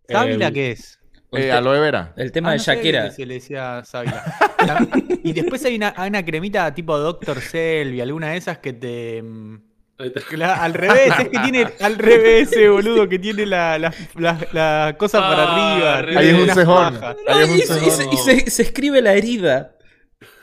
[0.08, 0.98] ¿Sábila Eh, qué es?
[1.32, 2.14] El, Eh, aloe vera.
[2.16, 3.04] el tema Ah, de no Shakira.
[3.04, 4.24] que Se le decía sábila.
[4.66, 4.88] La-
[5.22, 7.40] y después hay una, hay una cremita tipo Dr.
[7.40, 9.22] Selvi, alguna de esas que te.
[10.32, 14.38] La- al revés, es que tiene al revés ese boludo que tiene la, la, la-
[14.52, 15.98] la cosa Ah, para arriba.
[15.98, 16.94] al tiene Ahí es un cejón.
[16.94, 17.16] pajas.
[17.26, 18.12] No, Ahí es un y, y se, segundo.
[18.12, 19.72] y se- se escribe la herida.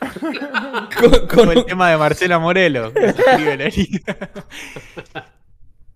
[1.00, 2.92] con, con Como el tema de Marcela Morelo.
[2.92, 4.18] que se escribe la herida.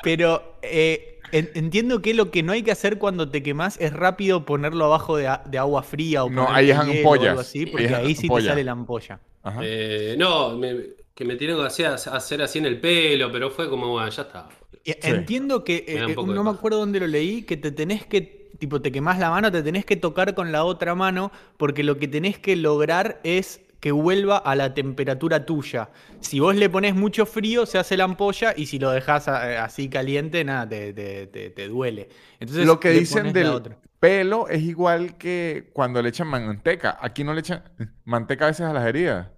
[0.02, 3.92] Pero eh, en- entiendo que lo que no hay que hacer cuando te quemas es
[3.92, 7.28] rápido ponerlo abajo de, a- de agua fría o No, ahí es o ampollas.
[7.30, 9.20] algo así, porque ahí sí te sale la ampolla.
[9.42, 9.60] Ajá.
[9.62, 13.68] Eh, no, me- que me tienen que hacer, hacer así en el pelo, pero fue
[13.68, 14.48] como, bueno, ya está.
[14.84, 18.80] Entiendo que, eh, de no me acuerdo dónde lo leí, que te tenés que, tipo,
[18.80, 22.06] te quemás la mano, te tenés que tocar con la otra mano, porque lo que
[22.06, 25.90] tenés que lograr es que vuelva a la temperatura tuya.
[26.20, 29.64] Si vos le pones mucho frío, se hace la ampolla, y si lo dejás a-
[29.64, 32.10] así caliente, nada, te, te- te- te duele.
[32.38, 33.76] Entonces, Lo que dicen del otra.
[33.98, 36.96] pelo es igual que cuando le echan manteca.
[37.00, 37.64] Aquí no le echan
[38.04, 39.30] manteca a veces a las heridas.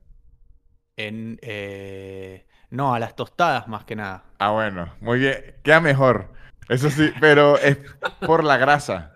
[1.07, 4.25] En, eh, no, a las tostadas más que nada.
[4.39, 5.55] Ah, bueno, muy bien.
[5.63, 6.29] Queda mejor.
[6.69, 7.79] Eso sí, pero es
[8.27, 9.15] por la grasa.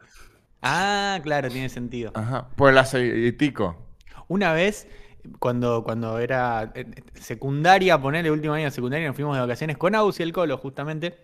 [0.62, 2.12] Ah, claro, tiene sentido.
[2.14, 2.48] Ajá.
[2.56, 3.76] Por el aceitico.
[4.28, 4.88] Una vez,
[5.38, 6.72] cuando, cuando era
[7.14, 10.56] secundaria, ponerle último año de secundaria, nos fuimos de vacaciones con Aus y el Colo,
[10.56, 11.18] justamente,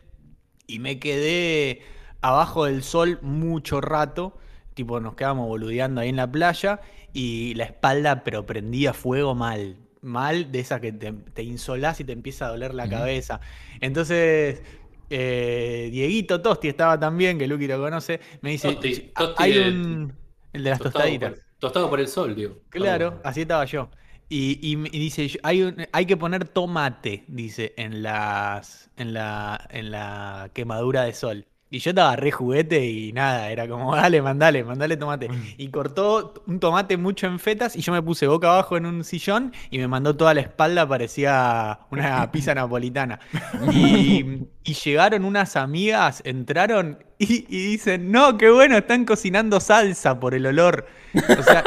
[0.67, 1.83] y me quedé
[2.21, 4.37] abajo del sol mucho rato,
[4.75, 6.81] tipo nos quedamos boludeando ahí en la playa,
[7.15, 12.05] y la espalda, pero prendía fuego mal, mal, de esa que te, te insolás y
[12.05, 13.41] te empieza a doler la cabeza.
[13.81, 14.63] Entonces...
[15.11, 19.53] eh, Dieguito Tosti estaba también, que Luqui lo conoce, me dice, Tosti, "Ah, Tosti hay
[19.53, 20.15] de- un...
[20.53, 21.33] El de las Tostado tostaditas.
[21.33, 22.63] por, tostado por el sol, digo.
[22.69, 23.91] Claro, así estaba yo.
[24.29, 29.91] Y, y dice, hay, un- hay que poner tomate, dice, en las en la, en
[29.91, 31.47] la quemadura de sol.
[31.73, 35.29] Y yo estaba re juguete y nada, era como, dale, mandale, mandale tomate.
[35.57, 39.05] Y cortó un tomate mucho en fetas y yo me puse boca abajo en un
[39.05, 43.21] sillón y me mandó toda la espalda, parecía una pizza napolitana.
[43.73, 50.19] Y, y llegaron unas amigas, entraron y, y dicen, no, qué bueno, están cocinando salsa
[50.19, 50.87] por el olor.
[51.15, 51.63] O sea,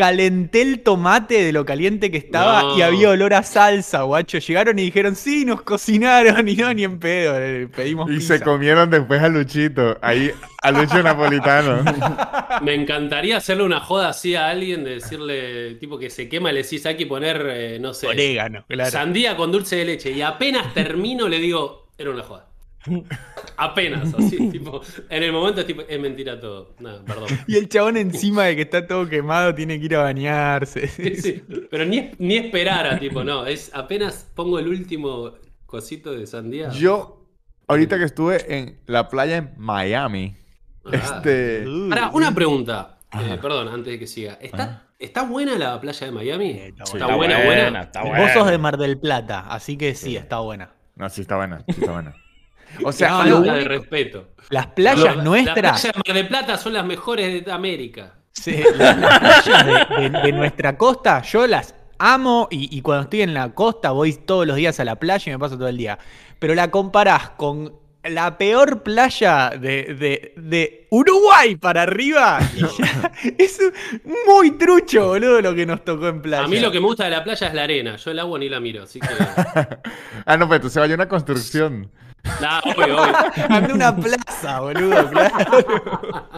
[0.00, 2.78] calenté el tomate de lo caliente que estaba No.
[2.78, 4.38] y había olor a salsa, guacho.
[4.38, 7.34] Llegaron y dijeron, sí, nos cocinaron y no, ni en pedo,
[7.74, 8.38] pedimos Y pizza.
[8.38, 9.98] se comieron después a Luchito.
[10.00, 10.30] Ahí,
[10.62, 11.84] a Lucho Napolitano.
[12.62, 16.62] Me encantaría hacerle una joda así a alguien, de decirle, tipo que se quema, le
[16.62, 18.90] decís, hay que poner, eh, no sé, Orégano, claro.
[18.90, 20.10] sandía con dulce de leche.
[20.12, 22.46] Y apenas termino, le digo, era una joda.
[23.56, 26.74] Apenas, así, tipo, en el momento es tipo, es mentira todo.
[26.80, 27.28] Nada, perdón.
[27.46, 30.88] Y el chabón encima de que está todo quemado tiene que ir a bañarse.
[30.88, 35.32] Sí, sí, Pero ni, ni esperara, tipo, no, es apenas pongo el último
[35.66, 36.70] cosito de sandía.
[36.70, 37.26] Yo,
[37.68, 40.36] ahorita que estuve en la playa en Miami,
[40.82, 40.90] Ah.
[40.94, 41.66] este...
[41.90, 42.98] Pará, una pregunta.
[43.12, 44.38] Eh, perdón, antes de que siga.
[44.40, 46.50] ¿Está, ¿Está buena la playa de Miami?
[46.52, 47.82] Está Sí, Está buena, buena.
[47.82, 48.32] está Vos buena.
[48.34, 50.16] sos de Mar del Plata, así que sí, Sí.
[50.16, 50.72] está buena.
[50.96, 52.14] No, sí está buena, sí está buena.
[52.84, 54.28] O sea, de respeto.
[54.50, 58.14] Las playas Las nuestras, playas de Mar del Plata son las mejores de América.
[58.32, 63.04] sí, las, las playas de, de- de nuestra costa, yo las amo y, y cuando
[63.04, 65.68] estoy en la costa voy todos los días a la playa y me paso todo
[65.68, 65.98] el día.
[66.38, 73.12] Pero la comparás con la peor playa de, de- de Uruguay para arriba y ya
[73.38, 73.60] es
[74.26, 76.44] muy trucho, boludo, lo que nos tocó en playa.
[76.44, 77.96] A mí lo que me gusta de la playa es la arena.
[77.96, 79.08] Yo el agua ni la miro, así que.
[80.26, 81.90] Ah, no, pero se vaya una construcción.
[82.40, 83.14] Nah, obvio, obvio.
[83.48, 86.30] Anda una plaza, boludo, claro.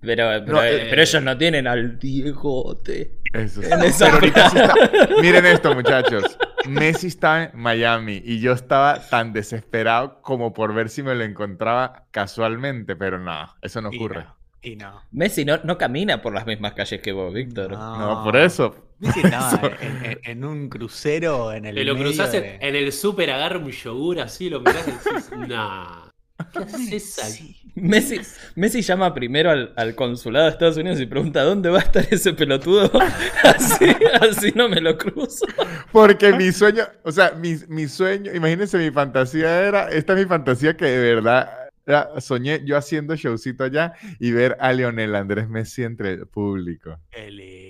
[0.00, 3.20] Pero, pero, No, eh, eh, pero ellos no tienen al Diegote.
[3.32, 3.68] Eso sí.
[3.70, 4.74] En esa Pero ahorita sí está-
[5.20, 6.38] Miren esto, muchachos.
[6.68, 11.22] Messi estaba en Miami y yo estaba tan desesperado como por ver si me lo
[11.24, 14.24] encontraba casualmente, pero no, eso no Y ocurre.
[14.24, 15.02] no, Y no.
[15.12, 17.70] Messi no, no camina por las mismas calles que vos, Víctor.
[17.72, 18.76] No, por eso.
[19.02, 22.62] Messi estaba en, en- en un crucero en el Te lo medio cruzás de- en,
[22.62, 26.08] en el súper, agarra un yogur así, lo mirás y decís, nah.
[26.52, 27.56] ¿Qué haces ahí?
[27.74, 28.20] Messi,
[28.56, 32.04] Messi llama primero al, al consulado de Estados Unidos y pregunta ¿dónde va a estar
[32.10, 32.90] ese pelotudo?
[33.44, 33.86] Así,
[34.20, 35.46] así no me lo cruzo.
[35.92, 40.24] Porque mi sueño, o sea, mi, mi sueño, imagínense, mi fantasía era, esta es mi
[40.26, 41.50] fantasía que de verdad
[41.86, 46.98] era- soñé yo haciendo showcito allá y ver a Lionel Andrés Messi entre el público.
[47.10, 47.61] Qué lindo,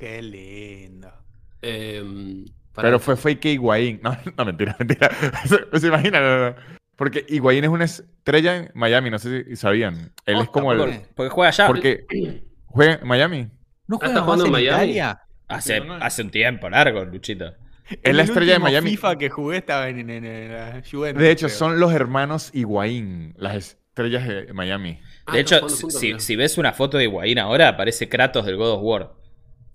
[0.00, 1.12] qué lindo.
[1.62, 4.00] Em, para- Pero fue fake Higuaín.
[4.02, 5.10] No, no, mentira, mentira.
[5.46, 6.22] ¿Se, se imaginan?
[6.22, 6.56] No, no.
[6.96, 10.12] Porque Higuaín es una estrella en Miami, no sé si sabían.
[10.26, 11.00] Él es como ¿por el...
[11.00, 11.06] qué?
[11.14, 11.66] Porque juega allá.
[11.66, 12.04] Porque
[12.66, 13.48] juega en Miami.
[13.86, 14.76] ¿No Ah, juega ¿está jugando en Miami?
[14.84, 15.20] Italia?
[15.48, 17.52] Hace, hace un tiempo largo, Luchito.
[18.02, 18.90] Es la El estrella de Miami.
[18.90, 21.20] FIFA que jugué estaba en, en- en la Juventus.
[21.22, 21.58] De hecho, creo.
[21.58, 25.00] son los hermanos Higuaín, las estrellas de Miami.
[25.26, 28.72] Ah, De hecho, si, si ves una foto de Higuaín ahora, aparece Kratos del God
[28.74, 29.12] of War.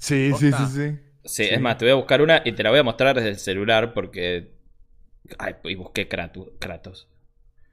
[0.05, 0.99] Sí, sí, sí, sí.
[1.23, 3.29] Sí, es más, te voy a buscar una y te la voy a mostrar desde
[3.29, 4.51] el celular porque.
[5.39, 7.07] Ay, y busqué Kratos.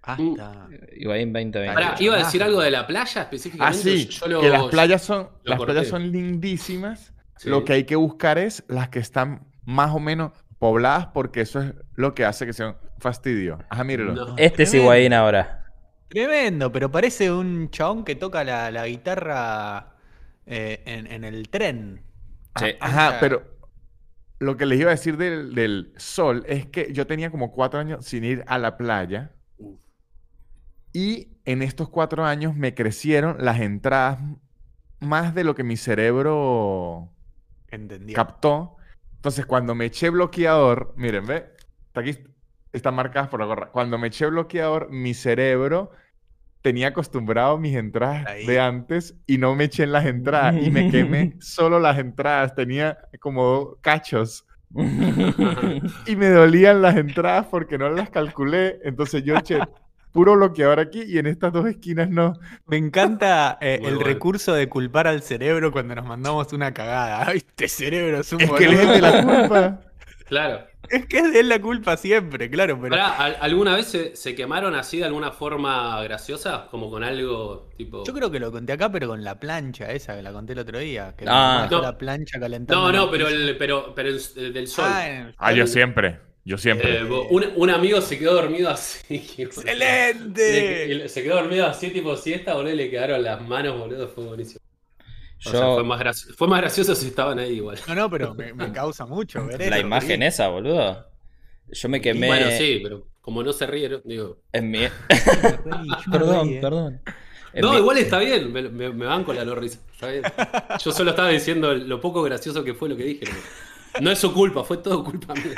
[0.00, 0.68] Hasta.
[0.96, 1.74] Higuaín 2020.
[1.74, 3.78] Pará, iba a decir algo de la playa específicamente.
[3.78, 5.72] Ah, sí, Yo lo- que las playas son, las corté.
[5.74, 7.12] playas son lindísimas.
[7.36, 7.50] Sí.
[7.50, 11.60] Lo que hay que buscar es las que están más o menos pobladas porque eso
[11.60, 13.58] es lo que hace que sea un fastidio.
[13.68, 14.14] Ajá, mírelo.
[14.14, 14.34] No.
[14.38, 14.72] Este es.
[14.74, 15.66] Higuaín ahora.
[16.08, 19.94] Tremendo, pero parece un chabón que toca la, la guitarra
[20.46, 22.02] eh, en, en el tren.
[22.56, 22.66] Sí.
[22.80, 23.42] Ajá, pero
[24.38, 27.80] lo que les iba a decir del, del sol es que yo tenía como cuatro
[27.80, 29.32] años sin ir a la playa.
[30.92, 34.18] Y en estos cuatro años me crecieron las entradas
[35.00, 37.10] más de lo que mi cerebro
[37.68, 38.14] Entendió.
[38.14, 38.76] captó.
[39.16, 41.46] Entonces, cuando me eché bloqueador, miren, ve,
[41.86, 42.18] está aquí,
[42.72, 43.70] están marcadas por la gorra.
[43.70, 45.92] Cuando me eché bloqueador, mi cerebro
[46.62, 48.46] tenía acostumbrado mis entradas Ahí.
[48.46, 52.54] de antes y no me eché en las entradas y me quemé solo las entradas.
[52.54, 54.46] Tenía como cachos
[56.06, 58.78] y me dolían las entradas porque no las calculé.
[58.84, 59.58] Entonces yo eché
[60.12, 62.34] puro bloqueador aquí y en estas dos esquinas no.
[62.66, 64.00] Me encanta eh, el bueno.
[64.00, 67.24] recurso de culpar al cerebro cuando nos mandamos una cagada.
[67.28, 69.80] Ay, este cerebro es un Es que él es de la culpa.
[70.26, 70.71] Claro.
[70.88, 72.90] Es que es de él la culpa siempre, claro, pero.
[72.90, 76.66] Pará, ¿al- ¿alguna vez se, se quemaron así de alguna forma graciosa?
[76.70, 78.04] Como con algo tipo.
[78.04, 80.58] Yo creo que lo conté acá, pero con la plancha esa que la conté el
[80.58, 81.14] otro día.
[81.16, 81.66] Que Ah.
[81.70, 81.80] No.
[81.80, 82.92] la plancha calentando.
[82.92, 84.84] No, no, pero, el, pero, pero el- el del sol.
[84.88, 86.18] Ah, el Ah, yo siempre.
[86.44, 86.96] Yo siempre.
[86.98, 88.98] Eh, un, un amigo se quedó dormido así.
[89.38, 90.88] Le- ¡Excelente!
[90.94, 94.24] le- se quedó dormido así, tipo siesta, boludo, y le quedaron las manos, boludo, fue
[94.24, 94.60] buenísimo.
[95.44, 97.78] O sea, Yo, fue, más graci- fue más gracioso si estaban ahí igual.
[97.88, 100.26] No, no, pero me, me causa mucho ver la eso, imagen ¿sí?
[100.26, 101.06] esa, boludo.
[101.68, 104.38] Yo me quemé Bueno, sí, pero como no se rieron, digo.
[104.52, 104.80] en mi.
[106.12, 106.58] Perdón, eh.
[106.60, 107.00] perdón.
[107.54, 109.78] En No, mi- igual está bien, me, me, me banco la no risa.
[109.92, 110.22] Está bien.
[110.82, 113.24] Yo solo estaba diciendo lo poco gracioso que fue lo que dije.
[114.00, 115.54] No, es su culpa, fue todo culpa mía.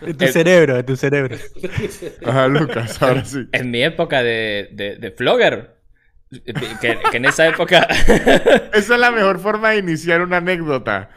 [0.00, 1.36] De tu cerebro, de tu cerebro.
[2.24, 3.46] Ajá, Lucas, ahora sí.
[3.52, 5.77] En mi época de, de, de flogger,
[6.80, 7.86] que, que en esa época,
[8.74, 11.08] Esa es la mejor forma de iniciar una anécdota.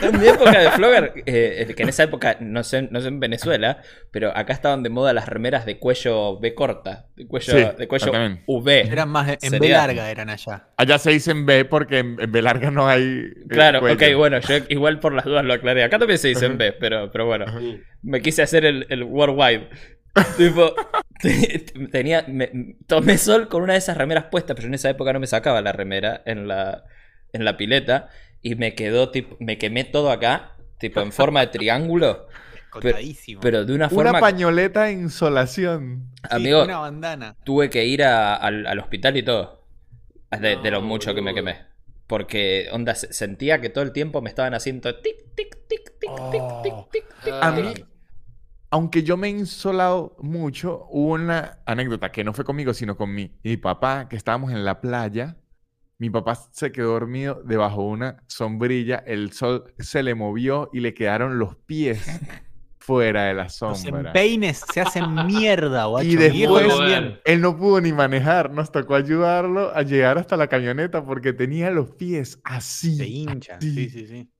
[0.00, 3.20] en mi época de flogger, eh, que en esa época, no sé, no sé en
[3.20, 7.64] Venezuela, pero acá estaban de moda las remeras de cuello B corta, de cuello, Sí,
[7.78, 8.10] de cuello.
[8.46, 8.80] V.
[8.80, 10.68] Eran más en B Sería- larga, eran allá.
[10.76, 13.02] Allá se dice en B porque en, en B larga no hay.
[13.02, 13.96] eh, Claro, cuello.
[13.96, 15.84] ok, bueno, yo igual por las dudas lo aclaré.
[15.84, 17.46] Acá también se dice en B, pero, pero bueno.
[18.02, 19.68] me quise hacer el, el worldwide.
[20.36, 20.74] Tipo,
[21.20, 24.90] te- te- tenía, me- tomé sol con una de esas remeras puestas, pero en esa
[24.90, 26.84] época no me sacaba la remera en la,
[27.32, 28.08] en la pileta
[28.42, 32.26] y me quedó, tipo, me quemé todo acá, tipo en forma de triángulo,
[32.70, 33.40] Cotadísimo.
[33.40, 36.10] pero de una Una forma, pañoleta de insolación.
[36.22, 37.36] Sí, amigo, Una bandana.
[37.44, 39.62] tuve que ir a- al, al hospital y todo.
[40.30, 41.58] de, de lo No, mucho que me quemé.
[42.06, 46.10] Porque, onda, se- sentía que todo el tiempo me estaban haciendo tic, tic, tic, tic,
[46.30, 47.34] tic, tic, tic, tic.
[47.42, 47.74] A mí,
[48.72, 53.14] aunque yo me he insolado mucho, hubo una anécdota que no fue conmigo, sino con
[53.14, 55.36] mi, mi papá, que estábamos en la playa.
[55.98, 60.80] Mi papá se quedó dormido debajo de una sombrilla, el sol se le movió y
[60.80, 62.02] le quedaron los pies
[62.78, 64.08] fuera de la Los sombra.
[64.08, 66.08] empeines se hacen mierda, guacho.
[66.08, 66.66] Y después
[67.24, 71.70] él no pudo ni manejar, nos tocó ayudarlo a llegar hasta la camioneta porque tenía
[71.70, 72.96] los pies así.
[72.96, 73.60] Se hincha.
[73.60, 73.70] Sí.
[73.74, 74.30] Sí, sí, sí.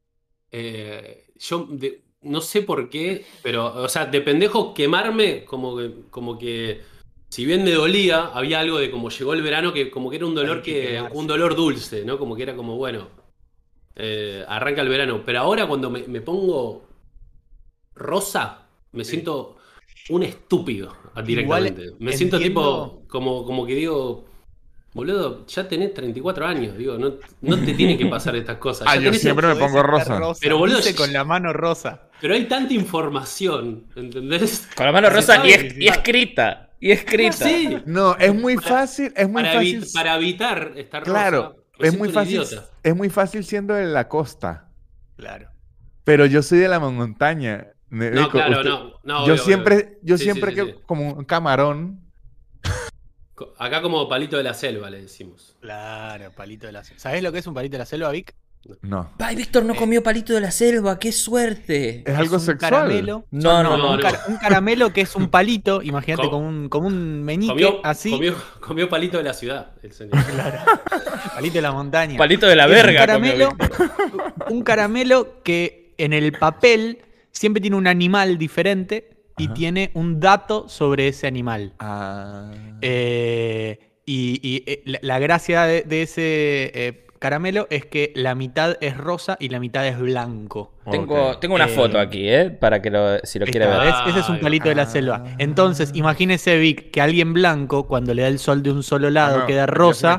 [0.51, 5.93] Eh, yo de- no sé por qué, pero, o sea, de pendejo quemarme, como que,
[6.11, 6.81] como que,
[7.31, 10.27] si bien me dolía, había algo de como llegó el verano que como que era
[10.27, 12.19] un dolor que un dolor dulce, ¿no?
[12.19, 13.09] Como que era como, bueno,
[13.97, 15.23] eh, arranca el verano.
[15.25, 16.85] Pero ahora cuando me, me pongo
[17.95, 19.57] rosa, me siento
[20.11, 21.93] un estúpido directamente.
[21.99, 24.25] me siento entiendo- tipo, como, como que digo,
[24.95, 28.87] boludo, ya tenés 34 años, digo, no, no te tienen que pasar estas cosas.
[28.91, 30.21] Ah, ya yo siempre me pongo rosa.
[30.41, 32.09] Pero, boludo, dice con la mano rosa.
[32.21, 34.69] Pero hay tanta información, ¿entendés?
[34.77, 36.69] Con la mano rosa y, sabe, es- y escrita.
[36.81, 37.33] Y escrita.
[37.33, 39.83] Sí, No, es muy fácil, es muy para, fácil.
[39.83, 42.33] evi- para evitar estar Claro, rosa, me es muy fácil.
[42.43, 42.65] idiota.
[42.83, 44.69] Es muy fácil siendo de la costa.
[45.17, 45.49] Claro.
[46.05, 47.69] Pero yo soy de la montaña.
[47.91, 48.93] No, claro, usted- no.
[49.05, 49.99] no, yo obvio, siempre, obvio.
[50.03, 50.79] yo Sí, siempre sí, que sí, sí.
[50.87, 52.01] como un camarón.
[53.59, 55.57] Acá como palito de la selva le decimos.
[55.61, 57.01] Claro, palito de la selva.
[57.01, 58.35] ¿Sabés lo que es un palito de la selva, Vic?
[58.83, 59.11] No.
[59.19, 62.05] Ay, Víctor no comió palito de la selva, qué suerte.
[62.07, 62.71] Es algo un sexual.
[62.71, 63.25] Caramelo.
[63.33, 64.09] No, no, un, no.
[64.29, 68.13] un caramelo que es un palito, imagínate, Com- como un, como un meñique Comió, así.
[68.13, 70.15] comió, comió palito de la ciudad, el señor.
[71.35, 72.17] Palito de la montaña.
[72.19, 73.07] Palito de la Es un verga.
[73.15, 73.57] comió caramelo,
[74.51, 77.03] un caramelo que en el papel
[77.33, 79.11] siempre tiene un animal diferente
[79.43, 79.55] y Ajá.
[79.55, 81.73] tiene un dato sobre ese animal.
[81.79, 82.51] Ah.
[82.81, 86.23] Eh, y y, eh, la, la gracia de, de ese
[86.75, 90.73] eh, caramelo es que la mitad es rosa y la mitad es blanco.
[90.91, 92.51] Tengo, tengo una Eh, foto aquí, ¿eh?
[92.51, 93.95] Para que lo, si lo quiere ver.
[94.09, 94.87] Ese es un palito de la Ah.
[94.87, 95.25] selva.
[95.39, 99.37] Entonces, imagínese, Vic, que alguien blanco, cuando le da el sol de un solo lado,
[99.37, 100.19] Ah, no, queda rosa.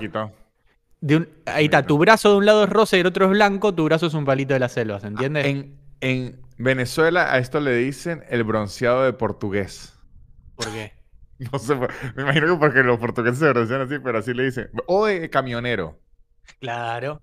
[1.02, 3.32] De un- ahí está, tu brazo de un lado es rosa y el otro es
[3.32, 5.50] blanco, tu brazo es un palito de la selva, ¿se entiende?
[5.50, 9.94] En, en Venezuela a esto le dicen el bronceado de portugués.
[10.56, 10.94] ¿Por qué?
[11.52, 11.76] No sé,
[12.16, 14.70] me imagino que porque los portugueses se broncean así, pero así le dicen.
[14.88, 16.00] O de camionero.
[16.60, 17.22] Claro.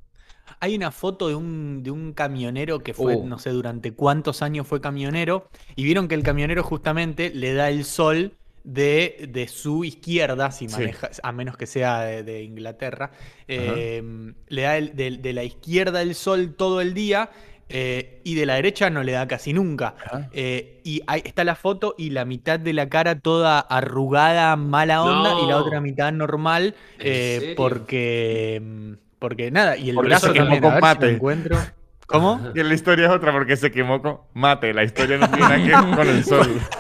[0.61, 3.25] Hay una foto de un, de un camionero que fue, Uh.
[3.25, 7.71] no sé durante cuántos años fue camionero, y vieron que el camionero justamente le da
[7.71, 10.71] el sol de, de su izquierda, si Sí.
[10.71, 13.13] maneja, a menos que sea de, de Inglaterra,
[13.49, 14.03] eh,
[14.49, 17.31] le da el- de, de la izquierda el sol todo el día.
[17.71, 19.95] Eh, y de la derecha no le da casi nunca.
[20.33, 25.03] Eh, y ahí está la foto y la mitad de la cara toda arrugada, mala
[25.03, 30.09] onda, y la otra mitad normal, ¿En eh, porque, mm, porque nada, y el Porque
[30.11, 31.11] brazo se quemó también, con si mate.
[31.15, 31.57] encuentro.
[32.07, 32.41] ¿Cómo?
[32.55, 34.75] Y la historia es otra porque se quemó con mate.
[34.75, 36.61] La historia no tiene nada que ver con el sol.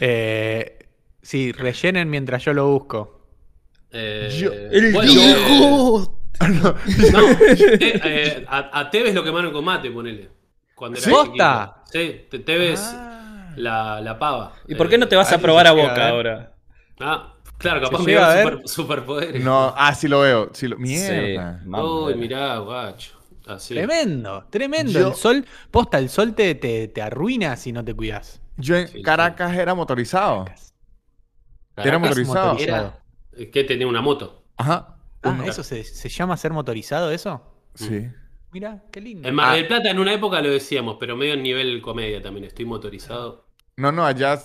[0.00, 0.78] Eh,
[1.22, 3.20] sí, rellenen mientras yo lo busco.
[3.90, 6.17] Eh, Yo- ¡El bueno, Diego!
[6.40, 6.68] Eh, no,
[7.50, 10.30] eh, eh, a, a Tevez lo quemaron con mate, ponele.
[10.74, 11.10] Cuando era ¿Sí?
[11.10, 11.82] ¿Posta?
[11.90, 13.52] Sí, Te- Tevez, Ah.
[13.56, 14.52] la, la pava.
[14.68, 16.54] ¿Y por qué no te vas a probar a boca ahora?
[17.00, 19.44] Ah, claro, capaz ¿Se me a super, superpoderes.
[19.44, 20.50] No, ah, sí lo veo.
[20.52, 20.76] Sí lo...
[20.76, 21.60] Sí, Mierda.
[21.64, 22.08] vamos.
[22.08, 23.18] Uy, mirá, guacho.
[23.46, 23.74] Así.
[23.74, 24.92] Tremendo, tremendo.
[25.00, 28.40] Yo- El sol, posta, el sol te, te, te arruina si no te cuidas.
[28.56, 29.02] Yo en Sí, sí.
[29.02, 30.44] Caracas era motorizado.
[30.44, 32.52] Era Caracas, motorizado.
[32.52, 32.94] motorizado.
[33.32, 34.44] Era- ¿Qué tenía una moto?
[34.56, 34.97] Ajá.
[35.22, 37.42] Ah, ¿eso se, se llama ser motorizado eso?
[37.74, 38.08] Sí.
[38.52, 39.28] Mira, qué lindo.
[39.28, 39.56] En Mar Ah.
[39.56, 42.44] del Plata en una época lo decíamos, pero medio en nivel comedia también.
[42.44, 43.46] Estoy motorizado.
[43.76, 44.36] No, no, allá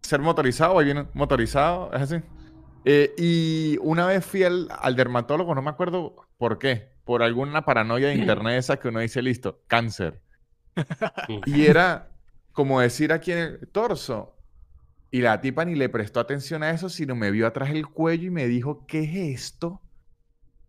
[0.00, 2.16] ser motorizado, ahí viene motorizado, es así.
[2.84, 7.64] Eh, y una vez fui al, al dermatólogo, no me acuerdo por qué, por alguna
[7.64, 10.20] paranoia de internet esa que uno dice, listo, cáncer.
[11.46, 12.10] Y era
[12.52, 14.36] como decir aquí en el torso.
[15.10, 18.28] Y la tipa ni le prestó atención a eso, sino me vio atrás el cuello
[18.28, 19.80] y me dijo, ¿qué es esto?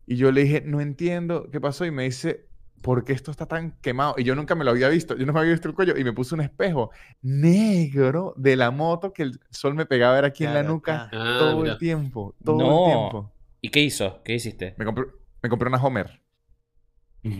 [0.05, 1.85] Y yo le dije, no entiendo qué pasó.
[1.85, 2.47] Y me dice,
[2.81, 4.15] ¿por qué esto está tan quemado?
[4.17, 5.15] Y yo nunca me lo había visto.
[5.15, 5.97] Yo no me había visto el cuello.
[5.97, 6.91] Y me puse un espejo
[7.21, 11.07] negro de la moto que el sol me pegaba era aquí en la Claro, nuca
[11.09, 11.29] claro.
[11.29, 12.35] Ah, todo el tiempo.
[12.43, 12.85] Todo No.
[12.85, 13.33] el tiempo.
[13.61, 14.21] ¿Y qué hizo?
[14.23, 14.75] ¿Qué hiciste?
[14.77, 15.05] Me compré,
[15.41, 16.21] me compré una Homer.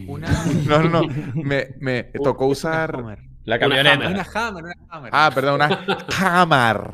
[0.08, 0.30] Una,
[0.68, 1.08] No, no, no.
[1.36, 2.96] Me, me tocó usar.
[2.96, 3.20] Homer.
[3.44, 3.94] La Una camioneta.
[3.94, 4.14] Hammer.
[4.14, 5.10] Una Hammer, una Hammer.
[5.14, 5.86] Ah, perdón, una
[6.18, 6.92] Hammer.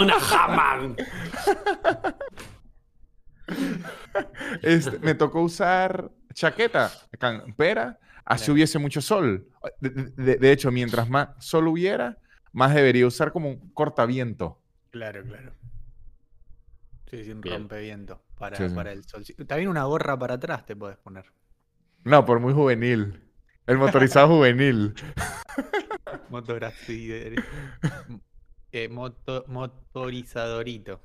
[0.00, 0.96] Una Hammer.
[4.62, 8.54] Este, me tocó usar chaqueta, campera, así Claro.
[8.54, 9.46] hubiese mucho sol.
[9.80, 12.18] De, de- de hecho, mientras más sol hubiera,
[12.52, 14.60] más debería usar como un cortaviento.
[14.90, 15.52] Claro, claro.
[17.10, 17.58] Sí, sí, un Bien.
[17.60, 18.74] rompeviento para, Sí, sí.
[18.74, 19.24] para el sol.
[19.46, 21.24] También una gorra para atrás te podés poner.
[22.04, 23.22] No, por muy juvenil.
[23.66, 24.94] El motorizado juvenil.
[28.72, 31.00] Eh, moto- motorizadorito.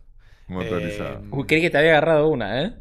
[0.47, 1.19] Motorizado.
[1.19, 2.75] Eh, Uy, creí que te había agarrado una, ¿eh?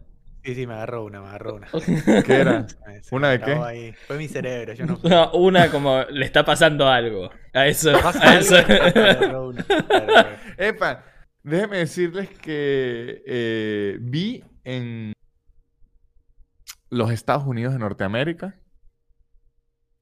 [0.44, 1.68] Sí, sí, me agarró una, me agarró una.
[2.26, 2.68] ¿Qué era?
[2.68, 2.76] Se-
[3.14, 3.52] ¿Una de qué?
[3.52, 3.92] ahí.
[4.06, 5.08] Fue mi cerebro, yo no fui.
[5.10, 7.30] No, una como le está pasando algo.
[7.54, 7.92] A eso.
[8.02, 8.54] Pasa A eso.
[8.68, 9.62] me agarró una.
[9.64, 10.28] Claro, claro.
[10.58, 11.04] Epa,
[11.42, 15.14] déjenme decirles que eh, vi en
[16.90, 18.54] los Estados Unidos de Norteamérica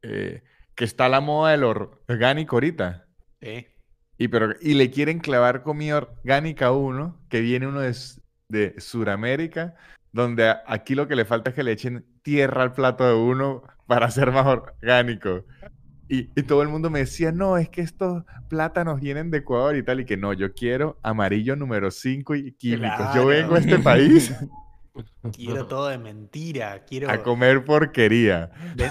[0.02, 0.42] eh,
[0.74, 3.06] que está la moda del orgánico ahorita.
[3.40, 3.66] Sí.
[4.18, 7.96] Y, pero, y le quieren clavar comida orgánica a uno, que viene uno de,
[8.48, 9.74] de Sudamérica,
[10.12, 13.14] donde a- aquí lo que le falta es que le echen tierra al plato de
[13.14, 15.44] uno para ser más orgánico.
[16.08, 19.76] Y, y todo el mundo me decía, no, es que estos plátanos vienen de Ecuador
[19.76, 23.08] y tal, y que no, yo quiero amarillo número 5 y químicos.
[23.08, 24.32] Yo vengo a este país
[25.32, 26.84] Quiero todo de mentira.
[26.84, 28.50] Quiero a comer porquería.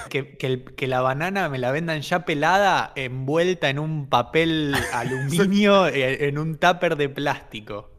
[0.09, 4.73] que, que el- que la banana me la vendan ya pelada, envuelta en un papel
[4.93, 7.89] aluminio, eh, en un tupper de plástico.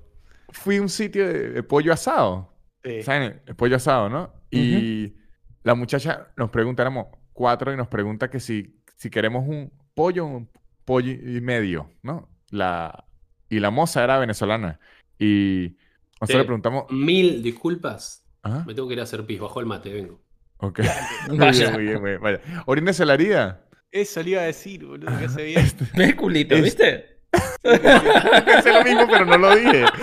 [0.50, 2.52] Fui a un sitio de, de pollo asado.
[2.84, 3.02] Sí.
[3.02, 3.40] ¿Saben?
[3.46, 4.32] El pollo asado, ¿no?
[4.50, 5.14] Y
[5.62, 10.26] la muchacha nos pregunta, éramos cuatro, y nos pregunta que si, si queremos un pollo,
[10.26, 10.50] un
[10.84, 12.28] pollo y medio, ¿no?
[12.50, 13.06] La,
[13.48, 14.78] y la moza era venezolana.
[15.18, 15.76] Y
[16.22, 16.38] nosotros Sí.
[16.38, 18.24] le preguntamos, Mil disculpas.
[18.42, 18.64] ¿ah?
[18.66, 19.38] Me tengo que ir a hacer pis.
[19.40, 20.20] Bajo el mate, vengo.
[20.58, 20.80] Ok.
[21.28, 21.58] Muy Vaya.
[21.70, 22.40] bien, muy bien, muy bien, vaya.
[22.66, 23.66] Orínese la herida.
[23.90, 25.66] Eso le iba a decir, boludo, que hace bien.
[25.96, 27.18] Ve culito, Es- ¿viste?
[27.62, 29.84] Pensé lo mismo, pero no lo dije.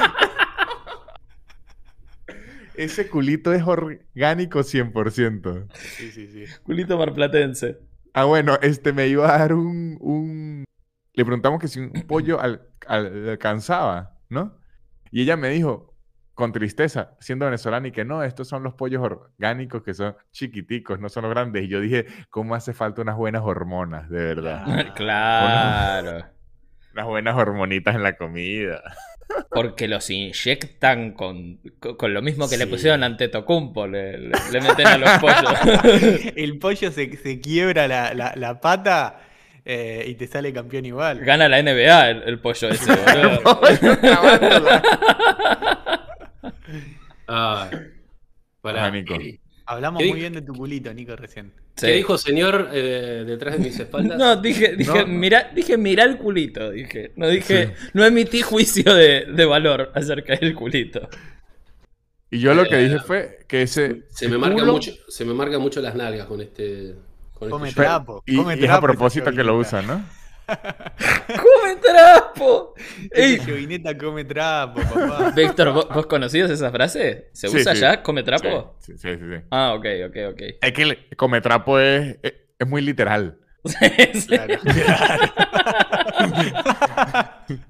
[2.76, 5.68] Ese culito es orgánico 100%.
[5.74, 6.44] Sí, sí, sí.
[6.64, 7.78] Culito marplatense.
[8.14, 10.64] Ah, bueno, este me iba a dar un, un...
[11.14, 14.58] Le preguntamos que si un pollo al- al- alcanzaba, ¿no?
[15.12, 15.89] Y ella me dijo,
[16.40, 20.98] con tristeza, siendo venezolana, y que no, estos son los pollos orgánicos que son chiquiticos,
[20.98, 21.66] no son los grandes.
[21.66, 24.64] Y yo dije, ¿cómo hace falta unas buenas hormonas, de verdad?
[24.66, 24.94] Ah.
[24.96, 26.26] claro.
[26.94, 28.82] Unas buenas hormonitas en la comida.
[29.52, 31.60] Porque los inyectan con,
[31.98, 33.86] con, lo mismo que le pusieron ante Tocumpo.
[33.86, 36.34] Le, le- le meten a los pollos.
[36.38, 39.20] El pollo se, se quiebra la, la- la pata
[39.66, 41.20] eh, y te sale campeón igual.
[41.20, 43.60] Gana la NBA el, el pollo ese, boludo.
[48.62, 48.82] Pará.
[48.88, 49.16] Ajá, Nico.
[49.66, 51.54] Hablamos ¿Qué muy bien de tu culito, Nico, recién.
[51.76, 51.86] Sí.
[51.86, 54.18] ¿Qué dijo señor eh, detrás de mis espaldas?
[54.18, 55.14] No, dije, dije, No, no.
[55.20, 57.14] Mira, dije, mirá el culito, dije.
[57.16, 61.08] No dije, no emití juicio de, de valor acerca del culito.
[62.32, 64.04] Y yo lo que Eh, dije fue que ese...
[64.10, 66.96] Se me marca culo- mucho, se me marca mucho las nalgas con este.
[67.34, 68.24] Con Come este trapo.
[68.26, 70.04] y, come y es a esa propósito que lo usan, ¿no?
[71.28, 72.74] ¡Come trapo!
[73.12, 75.32] Ey, Esa llovineta come trapo, papá.
[75.36, 77.30] Víctor, ¿vos, vos conocías esa frase?
[77.34, 77.82] ¿Se usa sí.
[77.82, 78.02] ya?
[78.04, 78.76] ¿Come trapo?
[78.80, 79.18] Sí, sí, sí.
[79.20, 79.42] sí.
[79.52, 80.42] Ah, ok, ok, ok.
[80.62, 83.38] Es que el cometrapo es, es, es muy literal.
[83.66, 84.28] Sí.
[84.28, 85.32] Claro, claro.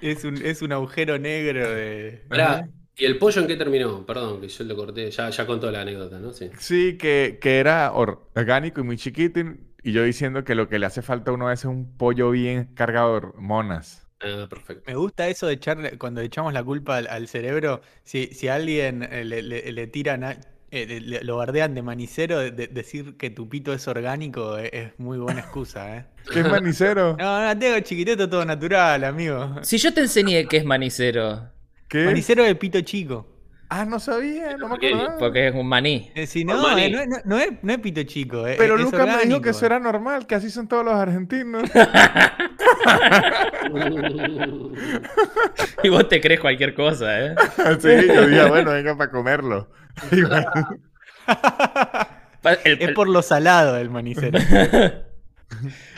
[0.00, 2.22] es, un, es un agujero negro de.
[2.28, 4.04] Pará, ¿y el pollo en qué terminó?
[4.06, 5.10] Perdón, que yo lo corté.
[5.10, 6.32] Ya, ya contó la anécdota, ¿no?
[6.32, 6.50] Sí.
[6.58, 9.40] Sí, que, que era or- orgánico y muy chiquito.
[9.40, 9.56] y-
[9.88, 12.66] Y yo diciendo que lo que le hace falta a uno es un pollo bien
[12.74, 14.06] cargado de hormonas.
[14.20, 14.82] Ah, perfecto.
[14.86, 18.56] Me gusta eso de echarle, cuando echamos la culpa al, al cerebro, si, si a
[18.56, 20.36] alguien eh, le, le- le tiran, a-
[20.70, 24.68] eh, le- lo bardean de manicero, de- de- decir que tu pito es orgánico es,
[24.74, 26.04] es muy buena excusa, ¿eh?
[26.30, 27.16] ¿Qué es manicero?
[27.18, 29.54] No, no, tengo chiquitito todo natural, amigo.
[29.62, 31.48] Si yo te enseñé que es manicero,
[31.88, 32.04] ¿Qué?
[32.04, 33.26] Manicero de pito chico.
[33.70, 35.18] Ah, no sabía, no me Porque- acordaba.
[35.18, 36.10] porque es un maní.
[36.14, 36.84] Eh, si no, maní.
[36.84, 39.26] eh, no, es- no- no es, no es pito chico, eh, Pero es Lucas me
[39.26, 41.64] dijo que eso era normal, que así son todos los argentinos.
[45.82, 47.34] Y vos te crees cualquier cosa, ¿eh?
[47.80, 49.68] sí, yo dije, bueno, venga para comerlo.
[52.64, 54.38] El, Es el- por lo salado del manicero.
[54.38, 55.02] el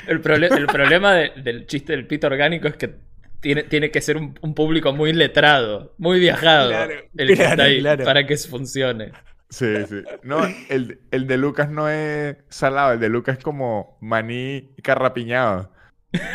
[0.09, 0.21] el
[0.66, 2.97] problema de- del chiste del pito orgánico es que
[3.41, 7.51] tiene, tiene que ser un, un público muy letrado, muy viajado, Claro, el que claro,
[7.51, 8.05] está ahí claro.
[8.05, 9.12] para que funcione.
[9.49, 10.03] sí, sí.
[10.22, 15.72] No, el, el de Lucas no es salado, el de Lucas es como maní carrapiñado.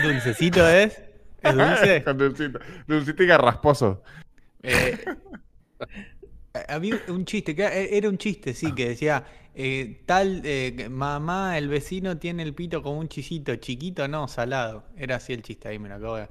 [0.03, 1.01] ¿Dulcecito es?
[1.41, 2.03] ¿Es dulce?
[2.03, 4.03] Con dulcito, dulcito y garrasposo.
[4.63, 4.97] Eh,
[6.67, 11.67] había un chiste, que era un chiste, sí, que decía, eh, tal, eh, mamá, el
[11.67, 14.85] vecino tiene el pito como un chisito, chiquito, no, salado.
[14.97, 16.29] Era así el chiste, ahí me lo acabo de...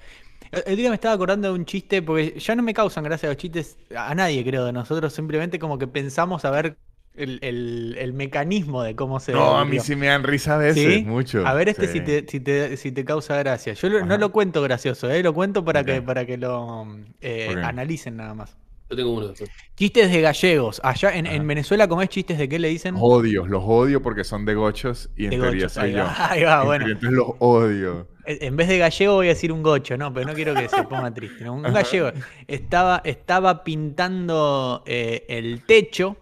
[0.51, 3.29] El- El día me estaba acordando de un chiste, porque ya no me causan gracia
[3.29, 6.77] los chistes a nadie, creo, de nosotros, simplemente como que pensamos a ver
[7.17, 10.59] el, el- el mecanismo de cómo se No, a mí sí me dan risa a
[10.59, 11.05] veces, ¿Sí?
[11.05, 11.47] mucho.
[11.47, 11.93] A ver este Sí.
[11.95, 13.75] si, te, si, te, si te causa gracia.
[13.75, 14.19] Yo lo- no Ajá.
[14.19, 15.23] lo cuento gracioso, ¿eh?
[15.23, 16.87] lo cuento para, que, para que lo
[17.21, 18.57] eh, analicen nada más.
[18.95, 19.51] Yo tengo uno después.
[19.77, 20.81] Chistes de gallegos.
[20.85, 21.45] Allá en, en.
[21.49, 22.95] Venezuela, ¿cómo es chistes de qué le dicen?
[22.95, 25.93] Los odio, los odio porque son de gochos y en De teoría gochos, soy ahí
[25.95, 26.05] yo.
[26.05, 26.87] va, ahí va, En bueno.
[26.87, 28.09] Entonces los odio.
[28.25, 30.69] En en vez de gallego voy a decir un gocho, no, pero no quiero que
[30.69, 31.45] se ponga triste.
[31.45, 31.55] ¿no?
[31.55, 32.13] Un gallego
[32.47, 36.17] estaba, estaba pintando eh, el techo,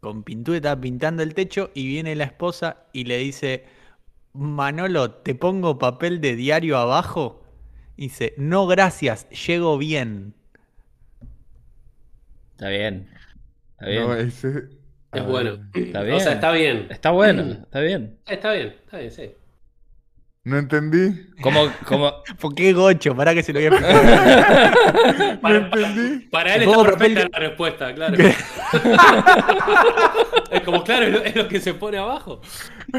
[0.00, 3.64] con pintura estaba pintando el techo y viene la esposa y le dice,
[4.32, 7.42] Manolo, ¿te pongo papel de diario abajo?
[7.96, 10.34] Y dice, no gracias, llego bien.
[12.58, 13.08] Está bien.
[13.70, 14.02] Está bien.
[14.02, 14.48] No, ese...
[15.12, 15.58] Es bueno.
[15.74, 16.20] Está O bien.
[16.20, 16.88] sea, está bien.
[16.90, 18.18] Está bueno, está bien.
[18.26, 19.30] Está bien, está bien, sí.
[20.42, 21.28] No entendí.
[21.40, 23.14] Como, como, ¿Por qué gocho?
[23.14, 24.74] Para que se lo voy a explicar.
[25.32, 26.26] No Para, entendí.
[26.30, 28.16] para él Te está papel perfecta la respuesta, claro.
[30.50, 32.40] es como, claro, es lo, es lo que se pone abajo.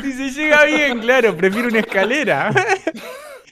[0.02, 2.50] si se llega bien, claro, prefiero una escalera.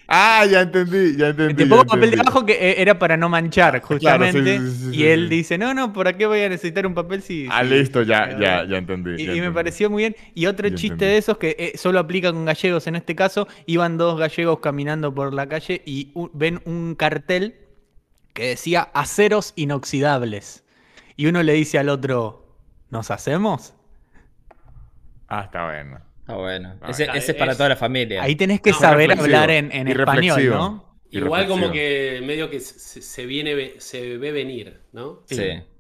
[0.07, 1.55] Ah, ya entendí, ya entendí.
[1.55, 2.21] Te pongo papel de entendí.
[2.21, 4.59] abajo que eh, era para no manchar, Claro, justamente.
[4.59, 7.21] sí, sí, sí, y él dice, no, no, ¿para qué voy a necesitar un papel
[7.21, 7.47] si...
[7.51, 9.15] Ah, listo, ya, ya, ya entendí.
[9.17, 10.15] Y, ya y me pareció muy bien.
[10.33, 11.11] Y otro Ya chiste entendí.
[11.13, 15.13] de esos que eh, solo aplica con gallegos en este caso, iban dos gallegos caminando
[15.13, 17.55] por la calle y ven un cartel
[18.33, 20.63] que decía aceros inoxidables.
[21.17, 22.47] Y uno le dice al otro,
[22.91, 23.73] ¿nos hacemos?
[25.27, 25.99] Ah, está bueno.
[26.27, 26.75] Está bueno.
[26.81, 28.21] Ah, Ese, es para es- toda la familia.
[28.21, 30.49] Ahí tenés que No, saber reflexivo, hablar en, español.
[30.49, 30.97] ¿no?
[31.09, 35.23] Igual como que medio que se, se viene, ve- se ve venir, ¿no?
[35.25, 35.37] Sí.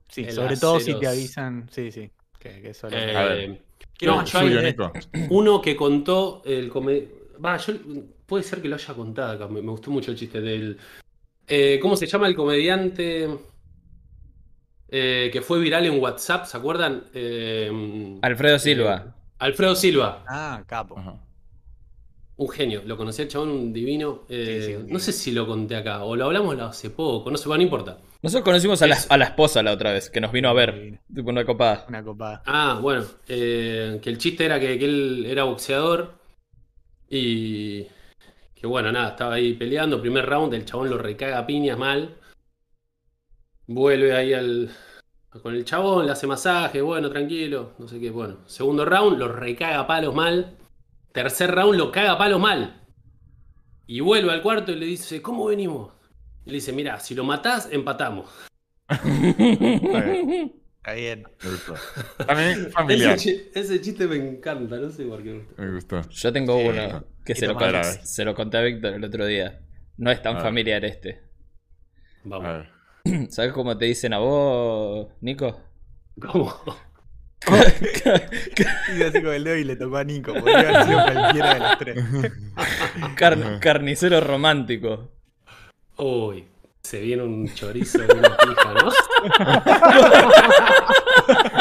[0.07, 1.67] Sí, sobre todo si te avisan.
[1.69, 2.09] Sí, sí.
[2.39, 3.61] Que, que eso lo- Eh, A ver.
[4.03, 4.93] no, más yo Suyo, hay- Nico.
[5.31, 7.09] uno que contó el come-
[7.43, 7.73] Va, yo
[8.25, 9.47] puede ser que lo haya contado acá.
[9.49, 10.77] Me, me gustó mucho el chiste del.
[11.45, 13.27] eh, ¿Cómo se llama el comediante?
[14.89, 17.03] eh, que fue viral en WhatsApp, ¿se acuerdan?
[17.13, 19.16] Eh, Alfredo Silva.
[19.39, 20.97] Alfredo Silva, Ah, capo.
[20.97, 21.15] Ajá.
[22.37, 22.83] un genio.
[22.85, 24.23] Lo conocí al chabón, un divino.
[24.29, 27.31] eh, Sí, sí, un no sé si lo conté acá, o lo hablamos hace poco,
[27.31, 27.97] no sé, bueno, no importa.
[28.21, 30.53] Nosotros conocimos a la, Es- a la esposa la otra vez, que nos vino a
[30.53, 30.99] ver.
[31.13, 31.85] Tipo una copada.
[31.89, 32.43] Una copada.
[32.45, 36.13] Ah, bueno, eh, que el chiste era que, que él era boxeador
[37.09, 37.83] y
[38.55, 42.17] que bueno, nada, estaba ahí peleando, primer round, el chabón lo recaga a piñas mal,
[43.67, 44.69] vuelve ahí al,
[45.29, 49.27] con el chabón, le hace masaje, bueno, tranquilo, no sé qué, bueno, segundo round, lo
[49.31, 50.57] recaga a palos mal,
[51.11, 52.81] tercer round lo caga a palos mal
[53.85, 55.93] y vuelve al cuarto y le dice, ¿cómo venimos?
[56.45, 58.29] Y le dice, mira, si lo matás, empatamos.
[58.89, 61.25] Está bien.
[62.25, 63.15] También familiar.
[63.15, 65.61] Ese, chi- ese chiste me encanta, no sé por qué me gusta.
[65.61, 66.09] Me gustó.
[66.09, 66.67] Yo tengo Sí.
[66.67, 69.59] uno que se lo, conté, se lo conté a Víctor el otro día.
[69.97, 71.21] No es tan familiar este.
[72.23, 72.47] Vamos.
[72.47, 72.69] A ver.
[73.29, 75.59] ¿Sabes cómo te dicen a vos, Nico?
[76.21, 76.53] ¿Cómo?
[77.47, 80.33] Hice así con el dedo y le tocó a Nico.
[80.33, 82.03] Podría haber sido cualquiera de las tres.
[83.15, 85.09] Car- carnicero romántico.
[85.97, 86.45] Uy,
[86.81, 88.91] se viene un chorizo de una pija, ¿no?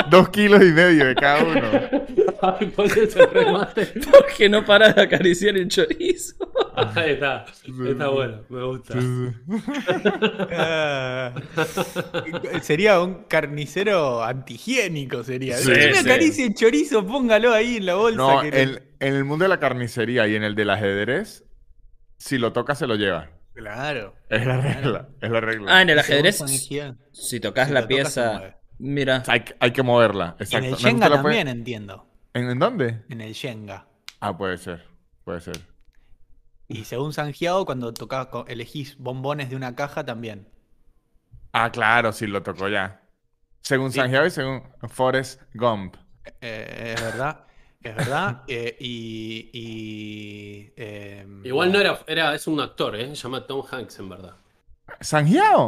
[0.10, 1.60] Dos kilos y medio de cada uno.
[2.42, 3.86] Ay, ¿Cuál es el remate?
[4.10, 6.45] Porque no paras de acariciar el chorizo.
[6.94, 7.46] Ahí está,
[7.88, 8.94] está bueno, me gusta.
[10.52, 11.32] Ah,
[12.62, 15.56] sería un carnicero antihigiénico, sería.
[15.56, 15.98] Sí, Si me sí.
[15.98, 18.16] acaricia el chorizo, póngalo ahí en la bolsa.
[18.16, 21.44] No, que- en, en el mundo de la carnicería y en el del ajedrez,
[22.18, 23.30] si lo toca, se lo lleva.
[23.54, 24.14] Claro.
[24.28, 25.08] Es la regla.
[25.20, 25.76] Es la regla.
[25.76, 26.36] Ah, en el ajedrez,
[27.12, 28.56] si tocas Si la tocas, pieza.
[28.78, 30.36] Mira, Hay, que- hay que moverla.
[30.38, 30.68] Y en Exacto.
[30.68, 32.06] el Shenga puede- también entiendo.
[32.34, 33.02] ¿En, en dónde?
[33.08, 33.86] En el Shenga.
[34.20, 34.84] Ah, puede ser.
[35.24, 35.56] Puede ser.
[36.68, 40.48] Y según Sanjiao, cuando tocas, co- elegís bombones de una caja también.
[41.52, 43.02] Ah, claro, sí, lo tocó ya.
[43.62, 44.00] Según Sí.
[44.00, 45.96] Sanjiao y según Forrest Gump.
[46.40, 47.46] Eh, es verdad.
[47.82, 48.42] Es verdad.
[48.48, 49.50] eh, y.
[49.52, 53.08] y, eh, Igual no era, era, es un actor, ¿eh?
[53.10, 54.36] Se llama Tom Hanks, en verdad.
[55.00, 55.62] ¿Sanjiao?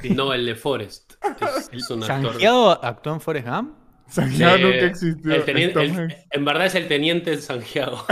[0.00, 0.10] sí.
[0.10, 1.14] No el de Forrest.
[1.36, 2.34] Es, es un actor.
[2.36, 3.76] ¿Sanjiao actuó en Forrest Gump?
[4.08, 5.34] Sanjiao Sí, nunca existió.
[5.34, 6.14] el teni- es Tom el- Hanks.
[6.30, 8.04] en verdad es el teniente Santiago.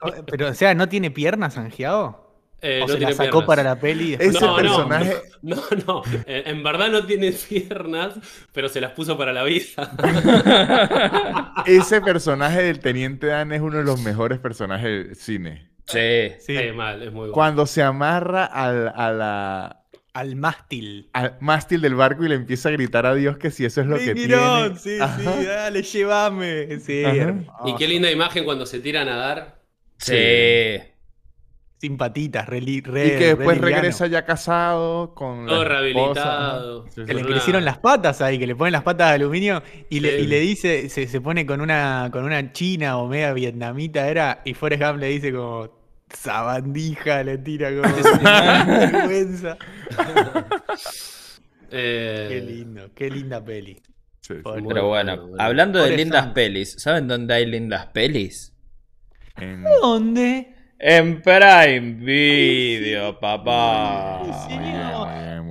[0.00, 2.22] Oh, Pero, o sea, ¿no tiene piernas Sanjiao?
[2.62, 3.46] Eh, ¿O no se la tiene sacó piernas.
[3.46, 4.04] para la peli?
[4.04, 5.14] y después- Ese No, no, personaje.
[5.42, 5.56] No,
[5.86, 8.14] no, en en verdad no tiene piernas,
[8.54, 9.90] pero se las puso para la vida.
[11.66, 15.68] Ese personaje del Teniente Dan es uno de los mejores personajes del cine.
[15.86, 16.32] sí.
[16.40, 17.32] Sí, Eh, mal, es muy bueno.
[17.34, 19.83] Cuando se amarra al, a la,
[20.14, 21.10] al mástil.
[21.12, 23.86] al mástil del barco y le empieza a gritar a Dios que si eso es
[23.88, 24.78] lo que Mirón, tiene.
[24.78, 25.18] sí, Ajá.
[25.38, 26.80] sí, dale, llévame.
[26.80, 27.02] Sí.
[27.66, 29.60] Y qué linda imagen cuando se tira a nadar.
[29.98, 30.14] Sí.
[31.80, 35.68] sin patitas, re, Y que después regresa ya casado con Todo esposa.
[35.68, 36.84] rehabilitado.
[36.86, 37.04] Sí, sí.
[37.04, 40.00] Que le crecieron una- las patas ahí, que le ponen las patas de aluminio y,
[40.00, 40.22] le, Sí.
[40.24, 44.40] y le dice, se, se pone con una, con una china o media vietnamita era,
[44.46, 45.68] y Forrest Gump le dice como
[46.14, 47.94] sabandija, le tira como
[48.66, 49.56] vergüenza.
[51.76, 53.74] Eh, Qué lindo, qué linda peli.
[54.20, 54.42] Sí, sí.
[54.42, 58.52] Por- Pero bueno, hablando de lindas pelis, ¿saben dónde hay lindas pelis?
[59.36, 60.54] En- ¿Dónde?
[60.78, 64.22] En Prime Video, papá.
[64.48, 64.54] Sí,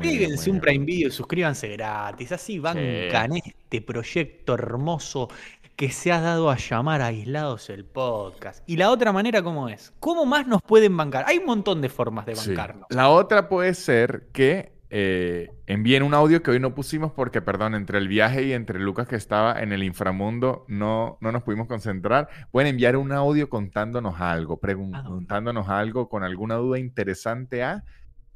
[0.02, 0.62] Péguense muy un.
[0.62, 5.30] Prime Video, suscríbanse gratis, así bancan este proyecto hermoso
[5.76, 8.64] que se ha dado a llamar Aislados el Podcast.
[8.68, 9.94] Y la otra manera, ¿cómo es?
[10.00, 11.26] ¿Cómo más nos pueden bancar?
[11.28, 12.50] Hay un montón de formas de Sí.
[12.50, 12.86] bancarnos.
[12.90, 17.74] La otra puede ser que eh, envíen un audio que hoy no pusimos porque, perdón,
[17.74, 21.68] entre el viaje y entre Lucas que estaba en el inframundo no, no nos pudimos
[21.68, 22.30] concentrar.
[22.52, 27.84] Pueden enviar un audio contándonos algo, preguntándonos algo con alguna duda interesante a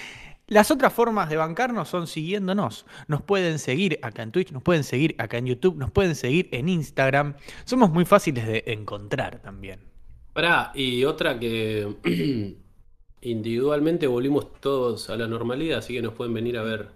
[0.48, 2.86] Las otras formas de bancarnos son siguiéndonos.
[3.08, 6.50] Nos pueden seguir acá en Twitch, nos pueden seguir acá en YouTube, nos pueden seguir
[6.52, 7.36] en Instagram.
[7.64, 9.93] Somos muy fáciles de encontrar también.
[10.34, 11.88] Pará, y otra que
[13.22, 16.88] individualmente volvimos todos a la normalidad, así que nos pueden venir a ver.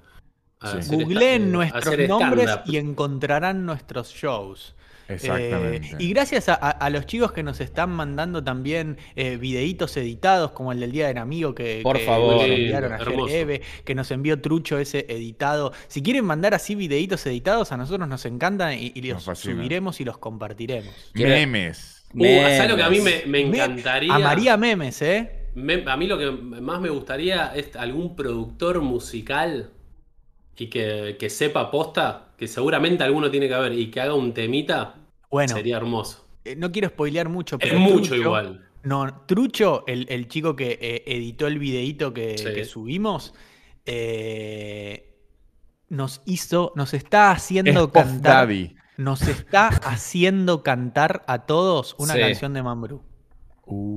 [0.60, 0.96] a Sí.
[0.96, 4.74] Googleen nuestros nombres y encontrarán nuestros shows.
[5.10, 5.88] Exactamente.
[5.92, 9.96] Eh, y gracias a, a- a los chicos que nos están mandando también eh, videitos
[9.96, 12.34] editados, como el del Día del Amigo que, Por que favor.
[12.36, 13.14] nos enviaron ayer.
[13.30, 15.72] Eve, que nos envió Trucho ese editado.
[15.88, 20.18] Si quieren mandar así videitos editados, a nosotros nos encantan y, los subiremos y los
[20.18, 20.94] compartiremos.
[21.14, 21.97] Memes.
[22.14, 24.16] Uh, ¿sabes lo que a mí me, me Me- encantaría?
[24.16, 25.32] A María Memes, ¿eh?
[25.56, 29.72] Me- a mí lo que más me gustaría es algún productor musical
[30.58, 34.34] y que, que sepa posta, que seguramente alguno tiene que haber, y que haga un
[34.34, 34.96] temita,
[35.30, 36.26] Bueno, sería hermoso.
[36.46, 37.80] eh, no quiero spoilear mucho, Es pero.
[37.80, 38.64] mucho Trucho- igual.
[38.84, 42.46] No, Trucho, el, el chico que eh, editó el videíto que, Sí.
[42.54, 43.34] que subimos,
[43.86, 45.14] eh,
[45.90, 48.76] nos hizo, nos está Es haciendo Puff cantar, Daddy.
[48.98, 52.20] Nos está haciendo cantar a todos una Sí.
[52.20, 53.02] canción de Mambrú.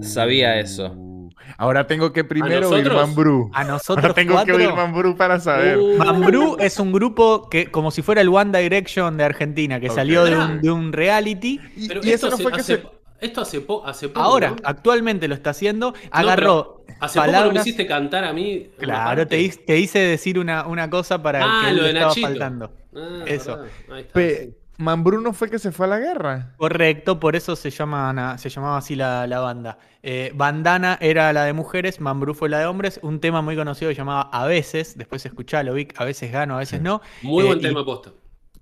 [0.03, 0.93] Sabía eso.
[0.97, 2.93] Uh, Ahora tengo que primero oír?
[2.93, 3.51] Mambrú.
[3.55, 4.57] A Ahora nosotros tengo cuatro.
[4.59, 5.79] que oír Mambrú para saber.
[5.79, 9.89] Uh, Mambrú es un grupo que, como si fuera el One Direction de Argentina, que
[9.89, 11.61] salió de un, de un reality.
[11.77, 12.83] y, Pero y esto, eso no hace, fue que se...
[13.21, 14.21] esto hace, po- hace poco.
[14.21, 14.57] Ahora, ¿no?
[14.65, 15.95] actualmente lo está haciendo.
[16.11, 18.71] Agarró Hace poco no me hiciste cantar a mí.
[18.79, 22.27] Claro, te, te hice decir una, una cosa para Ah, que lo de estaba Nachito.
[22.27, 22.73] faltando.
[22.95, 23.63] Ah, Eso.
[23.91, 24.57] Ahí está, Pe- sí.
[24.81, 26.55] Mambrú no fue que se fue a la guerra.
[26.57, 29.79] Correcto, por eso se, llama, se llamaba así la, la banda.
[30.03, 32.99] Eh, Bandana era la de mujeres, Mambrú fue la de hombres.
[33.03, 36.59] Un tema muy conocido que llamaba A veces, después escuchalo, Vic, a veces gano, a
[36.59, 37.03] veces no.
[37.23, 38.11] Muy Eh, buen y tema posta.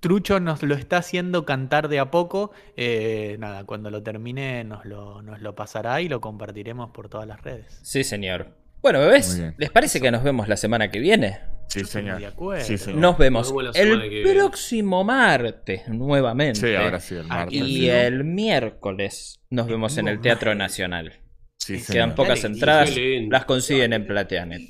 [0.01, 2.51] Trucho nos lo está haciendo cantar de a poco.
[2.77, 7.27] Eh, nada, cuando lo termine nos lo, nos lo pasará y lo compartiremos por todas
[7.27, 7.79] las redes.
[7.81, 8.47] Sí, señor.
[8.81, 9.41] Bueno, bebés.
[9.57, 11.39] ¿les parece que nos vemos la semana que viene?
[11.69, 12.19] Sí, señor.
[12.19, 12.65] de acuerdo.
[12.65, 12.99] Sí, señor.
[12.99, 16.59] Nos vemos Nos el próximo martes nuevamente.
[16.59, 17.53] Sí, ahora sí, el martes.
[17.53, 20.55] Y el miércoles nos vemos en el Teatro.
[20.55, 21.13] Nacional.
[21.57, 21.93] Sí, Quedan señor.
[21.93, 22.89] Quedan pocas entradas,
[23.29, 24.61] las consiguen en Plateanet.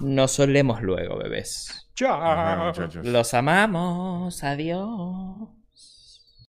[0.00, 1.88] Nos solemos luego, bebés.
[2.00, 3.04] Muchachos.
[3.04, 4.44] Los amamos.
[4.44, 5.57] Adiós.